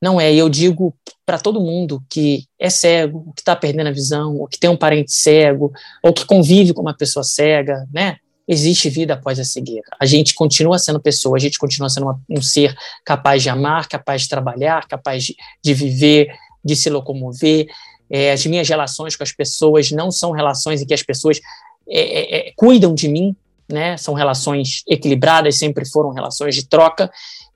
Não 0.00 0.20
é. 0.20 0.32
E 0.32 0.38
eu 0.38 0.48
digo 0.48 0.94
para 1.24 1.38
todo 1.38 1.60
mundo 1.60 2.04
que 2.08 2.44
é 2.58 2.68
cego, 2.68 3.32
que 3.34 3.40
está 3.40 3.56
perdendo 3.56 3.88
a 3.88 3.92
visão, 3.92 4.36
ou 4.36 4.46
que 4.46 4.58
tem 4.58 4.68
um 4.68 4.76
parente 4.76 5.12
cego, 5.12 5.72
ou 6.02 6.12
que 6.12 6.26
convive 6.26 6.74
com 6.74 6.82
uma 6.82 6.96
pessoa 6.96 7.24
cega, 7.24 7.86
né? 7.92 8.18
Existe 8.46 8.88
vida 8.88 9.14
após 9.14 9.38
a 9.38 9.44
cegueira. 9.44 9.86
A 9.98 10.06
gente 10.06 10.34
continua 10.34 10.78
sendo 10.78 11.00
pessoa, 11.00 11.36
a 11.36 11.40
gente 11.40 11.58
continua 11.58 11.88
sendo 11.88 12.04
uma, 12.04 12.20
um 12.30 12.40
ser 12.40 12.76
capaz 13.04 13.42
de 13.42 13.48
amar, 13.48 13.88
capaz 13.88 14.22
de 14.22 14.28
trabalhar, 14.28 14.86
capaz 14.86 15.24
de, 15.24 15.36
de 15.62 15.74
viver, 15.74 16.28
de 16.64 16.76
se 16.76 16.88
locomover. 16.88 17.66
É, 18.08 18.32
as 18.32 18.46
minhas 18.46 18.68
relações 18.68 19.16
com 19.16 19.22
as 19.22 19.32
pessoas 19.32 19.90
não 19.90 20.10
são 20.10 20.30
relações 20.30 20.80
em 20.80 20.86
que 20.86 20.94
as 20.94 21.02
pessoas 21.02 21.40
é, 21.88 22.00
é, 22.00 22.48
é 22.48 22.52
cuidam 22.56 22.94
de 22.94 23.08
mim, 23.08 23.34
né? 23.68 23.96
São 23.96 24.14
relações 24.14 24.82
equilibradas, 24.88 25.58
sempre 25.58 25.84
foram 25.84 26.10
relações 26.10 26.54
de 26.54 26.68
troca. 26.68 27.10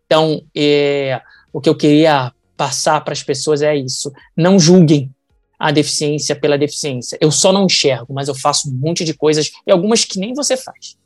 Então, 0.07 0.42
é, 0.57 1.20
o 1.53 1.61
que 1.61 1.68
eu 1.68 1.76
queria 1.76 2.33
passar 2.57 3.00
para 3.03 3.12
as 3.12 3.22
pessoas 3.22 3.62
é 3.62 3.76
isso: 3.76 4.12
não 4.37 4.59
julguem 4.59 5.14
a 5.61 5.70
deficiência 5.70 6.35
pela 6.35 6.57
deficiência. 6.57 7.18
Eu 7.20 7.31
só 7.31 7.53
não 7.53 7.66
enxergo, 7.66 8.14
mas 8.14 8.29
eu 8.29 8.35
faço 8.35 8.70
um 8.70 8.73
monte 8.73 9.05
de 9.05 9.12
coisas 9.12 9.53
e 9.66 9.70
algumas 9.70 10.07
que 10.07 10.18
nem 10.18 10.33
você 10.33 10.57
faz. 10.57 10.96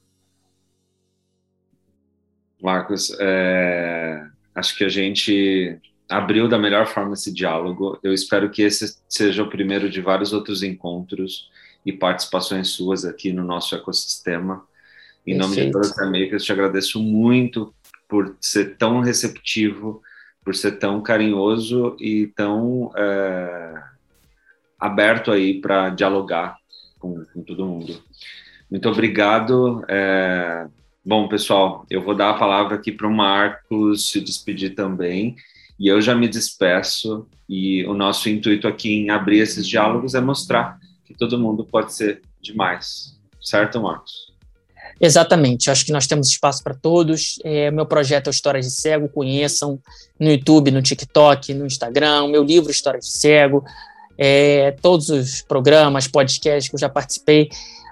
Marcos, 2.62 3.14
é, 3.19 4.25
acho 4.55 4.79
que 4.79 4.85
a 4.85 4.88
gente 4.88 5.77
abriu 6.09 6.49
da 6.49 6.57
melhor 6.57 6.87
forma 6.87 7.14
esse 7.14 7.33
diálogo. 7.33 7.99
Eu 8.01 8.14
espero 8.14 8.49
que 8.49 8.62
esse 8.62 8.97
seja 9.09 9.43
o 9.43 9.51
primeiro 9.51 9.90
de 9.90 10.01
vários 10.01 10.33
outros 10.33 10.62
encontros 10.62 11.51
e 11.85 11.93
participações 11.93 12.69
suas 12.69 13.05
aqui 13.05 13.33
no 13.33 13.43
nosso 13.43 13.75
ecossistema. 13.75 14.64
Em 15.27 15.37
Perfeito. 15.37 15.43
nome 15.43 15.67
de 15.67 15.73
todas 15.73 15.90
as 15.90 15.99
amigas, 15.99 16.45
te 16.45 16.53
agradeço 16.53 17.03
muito 17.03 17.75
por 18.09 18.37
ser 18.40 18.77
tão 18.77 19.01
receptivo, 19.01 20.01
por 20.45 20.55
ser 20.55 20.79
tão 20.79 21.03
carinhoso 21.03 21.97
e 21.99 22.29
tão 22.29 22.93
é, 22.97 23.94
aberto 24.85 25.31
aí 25.31 25.61
para 25.61 25.90
dialogar 25.90 26.57
com, 26.99 27.25
com, 27.33 27.42
todo 27.42 27.66
mundo. 27.66 28.03
Muito 28.70 28.88
obrigado. 28.88 29.85
É... 29.88 30.66
Bom, 31.05 31.29
pessoal, 31.29 31.85
eu 31.90 32.03
vou 32.03 32.14
dar 32.14 32.31
a 32.31 32.38
palavra 32.38 32.77
aqui 32.77 32.90
para 32.90 33.07
o 33.07 33.14
Marcos 33.14 34.11
se 34.11 34.20
despedir 34.20 34.75
também. 34.75 35.37
E 35.79 35.88
eu 35.88 36.01
já 36.01 36.14
me 36.14 36.29
despeço. 36.29 37.27
E 37.49 37.85
o 37.85 37.94
nosso 37.94 38.29
intuito 38.29 38.66
aqui 38.66 38.94
em 38.94 39.11
abrir 39.11 39.40
esses 39.40 39.66
diálogos 39.66 40.14
é 40.14 40.20
mostrar 40.20 40.79
que 41.05 41.14
todo 41.14 41.38
mundo 41.38 41.64
pode 41.64 41.92
ser 41.92 42.23
demais. 42.40 43.18
Certo, 43.40 43.83
Marcos? 43.83 44.35
Exatamente, 45.01 45.70
acho 45.70 45.85
que 45.85 45.92
nós 45.92 46.07
temos 46.07 46.29
espaço 46.29 46.62
para 46.62 46.75
todos. 46.75 47.38
É, 47.44 47.70
meu 47.70 47.85
projeto 47.85 48.29
é 48.29 48.31
Histórias 48.31 48.66
de 48.66 48.73
Cego, 48.73 49.09
conheçam 49.09 49.79
no 50.18 50.31
YouTube, 50.31 50.70
no 50.70 50.81
TikTok, 50.81 51.53
no 51.53 51.66
Instagram. 51.66 52.29
meu 52.29 52.44
livro 52.44 52.70
Histórias 52.70 53.07
de 53.07 53.12
Cego, 53.12 53.64
é, 54.18 54.72
todos 54.83 55.09
os 55.09 55.42
programas, 55.42 56.07
podcasts 56.07 56.68
que 56.68 56.74
eu 56.74 56.81
já 56.81 56.88
participei, 56.88 57.48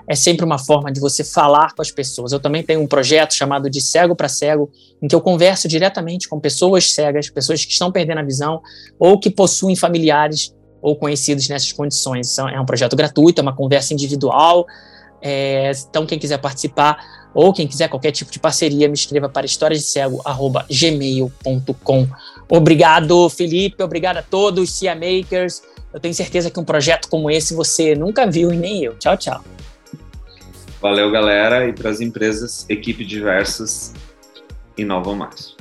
é 0.09 0.15
sempre 0.15 0.45
uma 0.45 0.59
forma 0.59 0.91
de 0.91 1.01
você 1.01 1.25
falar 1.25 1.75
com 1.75 1.83
as 1.83 1.91
pessoas. 1.91 2.33
Eu 2.33 2.41
também 2.41 2.63
tenho 2.63 2.81
um 2.81 2.87
projeto 2.87 3.35
chamado 3.35 3.69
de 3.71 3.81
Cego 3.81 4.15
para 4.15 4.29
Cego, 4.29 4.71
em 5.01 5.09
que 5.09 5.15
eu 5.15 5.21
converso 5.21 5.69
diretamente 5.69 6.29
com 6.29 6.41
pessoas 6.41 6.93
cegas, 6.93 7.31
pessoas 7.31 7.65
que 7.65 7.73
estão 7.73 7.93
perdendo 7.93 8.19
a 8.19 8.23
visão 8.23 8.61
ou 8.99 9.19
que 9.19 9.31
possuem 9.31 9.77
familiares 9.77 10.55
ou 10.81 10.97
conhecidos 10.97 11.49
nessas 11.49 11.73
condições. 11.73 12.37
É 12.39 12.61
um 12.61 12.67
projeto 12.67 12.97
gratuito, 12.97 13.41
é 13.41 13.43
uma 13.43 13.55
conversa 13.55 13.95
individual. 13.95 14.67
É, 15.21 15.71
então, 15.89 16.05
quem 16.05 16.19
quiser 16.19 16.39
participar 16.39 16.99
ou 17.35 17.53
quem 17.53 17.67
quiser 17.67 17.89
qualquer 17.89 18.11
tipo 18.11 18.31
de 18.31 18.39
parceria, 18.39 18.87
me 18.89 18.95
escreva 18.95 19.27
para 19.29 19.47
historiasdecego.gmail.com. 19.47 22.09
Obrigado, 22.49 23.29
Felipe. 23.31 23.83
Obrigado 23.83 24.19
a 24.19 24.23
todos, 24.23 24.71
Cia 24.71 24.95
Makers. 24.95 25.63
Eu 25.93 26.01
tenho 26.01 26.15
certeza 26.15 26.51
que 26.51 26.59
um 26.59 26.65
projeto 26.65 27.09
como 27.09 27.31
esse 27.31 27.55
você 27.55 27.95
nunca 27.95 28.27
viu 28.27 28.53
e 28.53 28.57
nem 28.57 28.85
eu. 28.85 28.97
Tchau, 28.99 29.17
tchau. 29.17 29.45
Valeu, 30.81 31.11
galera. 31.11 31.69
E 31.69 31.73
para 31.73 31.91
as 31.91 32.01
empresas, 32.01 32.67
equipe 32.69 33.05
diversas 33.05 33.93
inovam 34.77 35.15
mais. 35.15 35.52